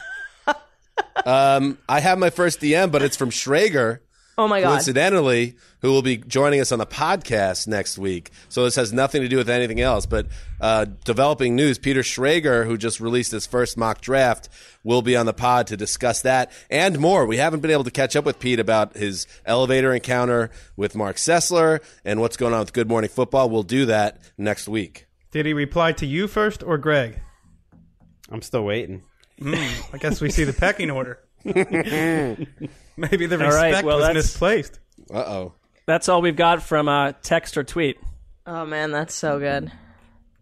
Um, 1.26 1.78
I 1.88 2.00
have 2.00 2.18
my 2.20 2.30
first 2.30 2.60
DM, 2.60 2.92
but 2.92 3.02
it's 3.02 3.16
from 3.16 3.30
Schrager. 3.30 4.00
Oh 4.38 4.48
my 4.48 4.62
god. 4.62 4.70
coincidentally, 4.70 5.56
who 5.82 5.92
will 5.92 6.02
be 6.02 6.18
joining 6.18 6.60
us 6.60 6.72
on 6.72 6.80
the 6.80 6.88
podcast 6.88 7.68
next 7.68 7.98
week. 8.00 8.32
So 8.50 8.64
this 8.64 8.76
has 8.76 8.92
nothing 8.92 9.22
to 9.22 9.28
do 9.28 9.38
with 9.38 9.50
anything 9.50 9.80
else. 9.80 10.06
But 10.08 10.28
uh, 10.60 10.86
developing 11.06 11.56
news, 11.56 11.78
Peter 11.78 12.02
Schrager, 12.02 12.66
who 12.66 12.78
just 12.78 13.00
released 13.00 13.32
his 13.32 13.46
first 13.46 13.78
mock 13.78 14.02
draft, 14.02 14.50
will 14.84 15.04
be 15.04 15.16
on 15.16 15.28
the 15.28 15.34
pod 15.34 15.68
to 15.68 15.78
discuss 15.78 16.24
that 16.24 16.52
and 16.72 16.98
more. 17.00 17.26
We 17.28 17.38
haven't 17.38 17.60
been 17.60 17.72
able 17.72 17.84
to 17.84 17.92
catch 17.92 18.16
up 18.16 18.26
with 18.26 18.40
Pete 18.40 18.60
about 18.60 18.96
his 18.96 19.28
elevator 19.46 19.94
encounter 19.94 20.50
with 20.76 20.96
Marc 20.96 21.18
Sessler 21.18 21.82
and 22.04 22.20
what's 22.20 22.38
going 22.38 22.54
on 22.54 22.62
with 22.62 22.74
Good 22.74 22.90
Morning 22.90 23.10
Football. 23.10 23.50
We'll 23.52 23.64
do 23.64 23.86
that 23.86 24.20
next 24.38 24.68
week. 24.68 25.06
Did 25.32 25.46
he 25.46 25.54
reply 25.54 25.92
to 25.94 26.06
you 26.06 26.28
first 26.28 26.64
or 26.64 26.78
Greg? 26.78 27.20
I'm 28.32 28.42
still 28.42 28.64
waiting. 28.64 29.04
I 29.44 29.98
guess 30.00 30.22
we 30.22 30.32
see 30.32 30.44
the 30.44 30.54
pecking 30.54 30.90
order. 30.90 31.20
Maybe 32.98 33.26
the 33.26 33.36
All 33.44 33.52
right, 33.52 33.68
respect 33.68 33.86
well, 33.86 33.98
was 33.98 34.08
that's- 34.08 34.26
misplaced. 34.26 34.80
Uh 35.14 35.18
oh. 35.18 35.54
That's 35.86 36.08
all 36.08 36.22
we've 36.22 36.36
got 36.36 36.64
from 36.64 36.88
uh, 36.88 37.12
text 37.24 37.58
or 37.58 37.64
tweet. 37.64 37.98
oh 38.48 38.66
man, 38.66 38.92
that's 38.92 39.14
so 39.14 39.38
good. 39.40 39.72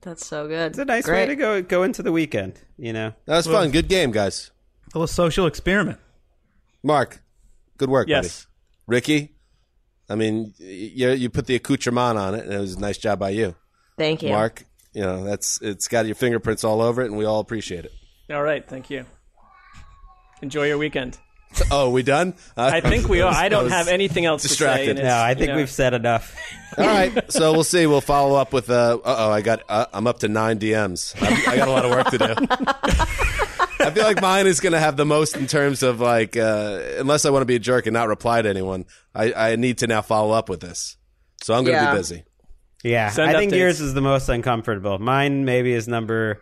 That's 0.01 0.25
so 0.25 0.47
good. 0.47 0.71
It's 0.71 0.77
a 0.79 0.85
nice 0.85 1.05
Great. 1.05 1.15
way 1.21 1.25
to 1.27 1.35
go 1.35 1.61
go 1.61 1.83
into 1.83 2.03
the 2.03 2.11
weekend. 2.11 2.59
You 2.77 2.93
know, 2.93 3.13
That 3.25 3.37
was 3.37 3.47
fun. 3.47 3.71
Good 3.71 3.87
game, 3.87 4.11
guys. 4.11 4.51
A 4.93 4.97
little 4.97 5.07
social 5.07 5.45
experiment. 5.47 5.99
Mark, 6.83 7.21
good 7.77 7.89
work, 7.89 8.07
Yes. 8.07 8.45
buddy. 8.45 8.97
Ricky, 8.97 9.35
I 10.09 10.15
mean, 10.15 10.53
you, 10.57 11.09
you 11.11 11.29
put 11.29 11.45
the 11.45 11.55
accoutrement 11.55 12.17
on 12.17 12.35
it, 12.35 12.43
and 12.45 12.53
it 12.53 12.59
was 12.59 12.75
a 12.75 12.79
nice 12.79 12.97
job 12.97 13.19
by 13.19 13.29
you. 13.29 13.55
Thank 13.97 14.21
you. 14.23 14.29
Mark, 14.29 14.65
you 14.93 15.01
know, 15.03 15.23
that's 15.23 15.61
it's 15.61 15.87
got 15.87 16.05
your 16.07 16.15
fingerprints 16.15 16.63
all 16.63 16.81
over 16.81 17.01
it, 17.01 17.05
and 17.05 17.17
we 17.17 17.25
all 17.25 17.39
appreciate 17.39 17.85
it. 17.85 17.91
All 18.31 18.41
right, 18.43 18.67
thank 18.67 18.89
you. 18.89 19.05
Enjoy 20.41 20.65
your 20.67 20.77
weekend. 20.77 21.17
Oh, 21.71 21.89
we 21.89 22.01
done? 22.03 22.33
I 22.57 22.81
think 22.81 23.07
we 23.07 23.21
are. 23.21 23.31
I 23.33 23.47
don't 23.49 23.65
was 23.65 23.73
have 23.73 23.87
anything 23.87 24.25
else 24.25 24.41
to 24.43 24.47
say. 24.49 24.53
distracted. 24.53 24.97
no, 24.97 25.03
I 25.09 25.29
you 25.31 25.35
think 25.35 25.49
know, 25.49 25.55
we've 25.57 25.69
said 25.69 25.93
enough. 25.93 26.35
All 26.77 26.85
right, 26.85 27.31
so 27.31 27.51
we'll 27.51 27.63
see. 27.63 27.85
We'll 27.85 28.01
follow 28.01 28.35
up 28.35 28.53
with. 28.53 28.69
Uh 28.69 28.97
oh, 29.03 29.31
I 29.31 29.41
got. 29.41 29.63
Uh, 29.69 29.85
I'm 29.93 30.07
up 30.07 30.19
to 30.19 30.27
nine 30.27 30.59
DMs. 30.59 31.15
I'm, 31.21 31.49
I 31.51 31.55
got 31.57 31.67
a 31.67 31.71
lot 31.71 31.85
of 31.85 31.91
work 31.91 32.09
to 32.11 32.17
do. 32.17 32.33
I 33.79 33.89
feel 33.91 34.03
like 34.03 34.21
mine 34.21 34.47
is 34.47 34.59
going 34.59 34.73
to 34.73 34.79
have 34.79 34.95
the 34.95 35.05
most 35.05 35.35
in 35.35 35.47
terms 35.47 35.81
of 35.83 35.99
like, 35.99 36.37
uh, 36.37 36.79
unless 36.99 37.25
I 37.25 37.31
want 37.31 37.41
to 37.41 37.45
be 37.47 37.55
a 37.55 37.59
jerk 37.59 37.87
and 37.87 37.93
not 37.93 38.07
reply 38.09 38.41
to 38.41 38.47
anyone. 38.49 38.85
I, 39.15 39.33
I 39.33 39.55
need 39.55 39.79
to 39.79 39.87
now 39.87 40.01
follow 40.01 40.31
up 40.33 40.49
with 40.49 40.61
this, 40.61 40.97
so 41.41 41.53
I'm 41.53 41.63
going 41.63 41.75
to 41.77 41.83
Yeah. 41.83 41.91
be 41.93 41.97
busy. 41.97 42.23
Yeah, 42.83 43.09
Send 43.09 43.29
I 43.29 43.39
think 43.39 43.53
yours 43.53 43.79
is 43.81 43.93
the 43.93 44.01
most 44.01 44.29
uncomfortable. 44.29 44.97
Mine 44.99 45.45
maybe 45.45 45.73
is 45.73 45.87
number 45.87 46.41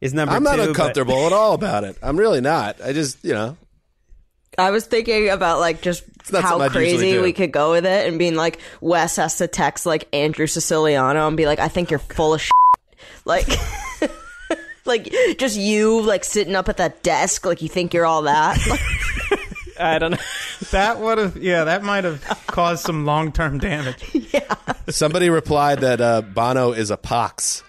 is 0.00 0.14
number. 0.14 0.34
I'm 0.34 0.42
not 0.42 0.52
two, 0.56 0.58
but- 0.58 0.68
uncomfortable 0.70 1.26
at 1.26 1.32
all 1.32 1.54
about 1.54 1.84
it. 1.84 1.96
I'm 2.02 2.16
really 2.16 2.40
not. 2.40 2.80
I 2.82 2.92
just, 2.92 3.24
you 3.24 3.32
know, 3.34 3.56
I 4.58 4.70
was 4.70 4.86
thinking 4.86 5.28
about 5.28 5.60
like 5.60 5.80
just 5.80 6.04
not 6.32 6.42
how 6.42 6.58
something 6.58 6.82
I'd 6.82 6.84
usually 6.84 7.12
crazy 7.12 7.22
we 7.22 7.32
could 7.32 7.52
go 7.52 7.70
with 7.70 7.86
it, 7.86 8.08
and 8.08 8.18
being 8.18 8.34
like 8.34 8.58
Wes 8.80 9.16
has 9.16 9.38
to 9.38 9.46
text 9.46 9.86
like 9.86 10.08
Andrew 10.12 10.46
Siciliano 10.46 11.26
and 11.28 11.36
be 11.36 11.46
like, 11.46 11.58
"I 11.60 11.68
think 11.68 11.90
you're 11.90 11.98
full 12.00 12.34
of 12.34 12.42
shit." 12.42 12.52
like." 13.24 13.46
Like 14.84 15.12
just 15.36 15.58
you 15.58 16.00
like 16.00 16.24
sitting 16.24 16.56
up 16.56 16.70
at 16.70 16.78
that 16.78 17.02
desk, 17.02 17.44
like 17.44 17.60
you 17.60 17.68
think 17.68 17.92
you're 17.92 18.06
all 18.06 18.22
that. 18.22 18.58
I 19.78 19.98
don't 19.98 20.12
know. 20.12 20.18
That 20.72 20.98
would 20.98 21.18
have, 21.18 21.36
yeah, 21.36 21.64
that 21.64 21.84
might 21.84 22.02
have 22.04 22.20
caused 22.48 22.84
some 22.84 23.06
long 23.06 23.30
term 23.32 23.58
damage. 23.58 24.04
Yeah. 24.12 24.54
Somebody 24.88 25.30
replied 25.30 25.80
that 25.80 26.00
uh, 26.00 26.20
Bono 26.22 26.72
is 26.72 26.90
a 26.90 26.96
pox. 26.96 27.62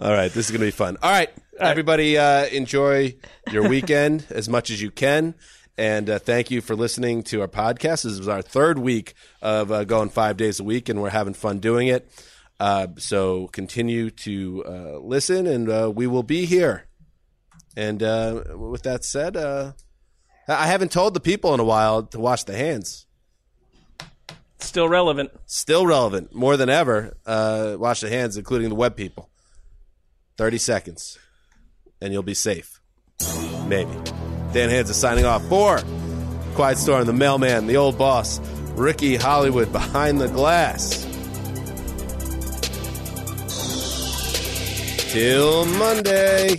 All 0.00 0.12
right, 0.12 0.32
this 0.32 0.46
is 0.46 0.50
going 0.52 0.60
to 0.60 0.66
be 0.66 0.70
fun. 0.70 0.96
All 1.02 1.10
right, 1.10 1.28
everybody, 1.58 2.18
uh, 2.18 2.46
enjoy 2.46 3.14
your 3.50 3.68
weekend 3.68 4.26
as 4.30 4.48
much 4.48 4.70
as 4.70 4.80
you 4.80 4.90
can. 4.90 5.34
And 5.76 6.08
uh, 6.08 6.18
thank 6.18 6.50
you 6.50 6.60
for 6.60 6.76
listening 6.76 7.22
to 7.24 7.40
our 7.40 7.48
podcast. 7.48 8.04
This 8.04 8.18
is 8.18 8.28
our 8.28 8.42
third 8.42 8.78
week 8.78 9.14
of 9.42 9.72
uh, 9.72 9.84
going 9.84 10.08
five 10.08 10.36
days 10.36 10.60
a 10.60 10.64
week, 10.64 10.88
and 10.88 11.02
we're 11.02 11.10
having 11.10 11.34
fun 11.34 11.58
doing 11.58 11.88
it. 11.88 12.08
Uh, 12.60 12.88
so 12.96 13.48
continue 13.48 14.10
to 14.10 14.64
uh, 14.66 14.98
listen, 14.98 15.46
and 15.46 15.68
uh, 15.68 15.90
we 15.94 16.06
will 16.06 16.22
be 16.22 16.44
here. 16.44 16.86
And 17.76 18.02
uh, 18.02 18.42
with 18.54 18.84
that 18.84 19.04
said, 19.04 19.36
uh, 19.36 19.72
I 20.46 20.66
haven't 20.66 20.92
told 20.92 21.14
the 21.14 21.20
people 21.20 21.54
in 21.54 21.60
a 21.60 21.64
while 21.64 22.04
to 22.04 22.20
wash 22.20 22.44
the 22.44 22.56
hands. 22.56 23.06
Still 24.58 24.88
relevant. 24.88 25.30
Still 25.46 25.86
relevant, 25.86 26.34
more 26.34 26.56
than 26.56 26.70
ever. 26.70 27.16
Uh, 27.26 27.76
wash 27.78 28.00
the 28.00 28.08
hands, 28.08 28.36
including 28.36 28.68
the 28.68 28.74
web 28.76 28.96
people. 28.96 29.28
30 30.36 30.58
seconds, 30.58 31.18
and 32.04 32.12
you'll 32.12 32.22
be 32.22 32.34
safe. 32.34 32.80
Maybe. 33.66 33.90
Dan 34.52 34.68
Hanzus 34.68 34.90
is 34.90 34.96
signing 34.96 35.24
off 35.24 35.42
for 35.48 35.80
Quiet 36.54 36.76
Storm, 36.76 37.06
the 37.06 37.14
mailman, 37.14 37.66
the 37.66 37.78
old 37.78 37.96
boss, 37.96 38.40
Ricky 38.76 39.16
Hollywood 39.16 39.72
behind 39.72 40.20
the 40.20 40.28
glass. 40.28 41.02
Till 45.12 45.64
Monday. 45.64 46.58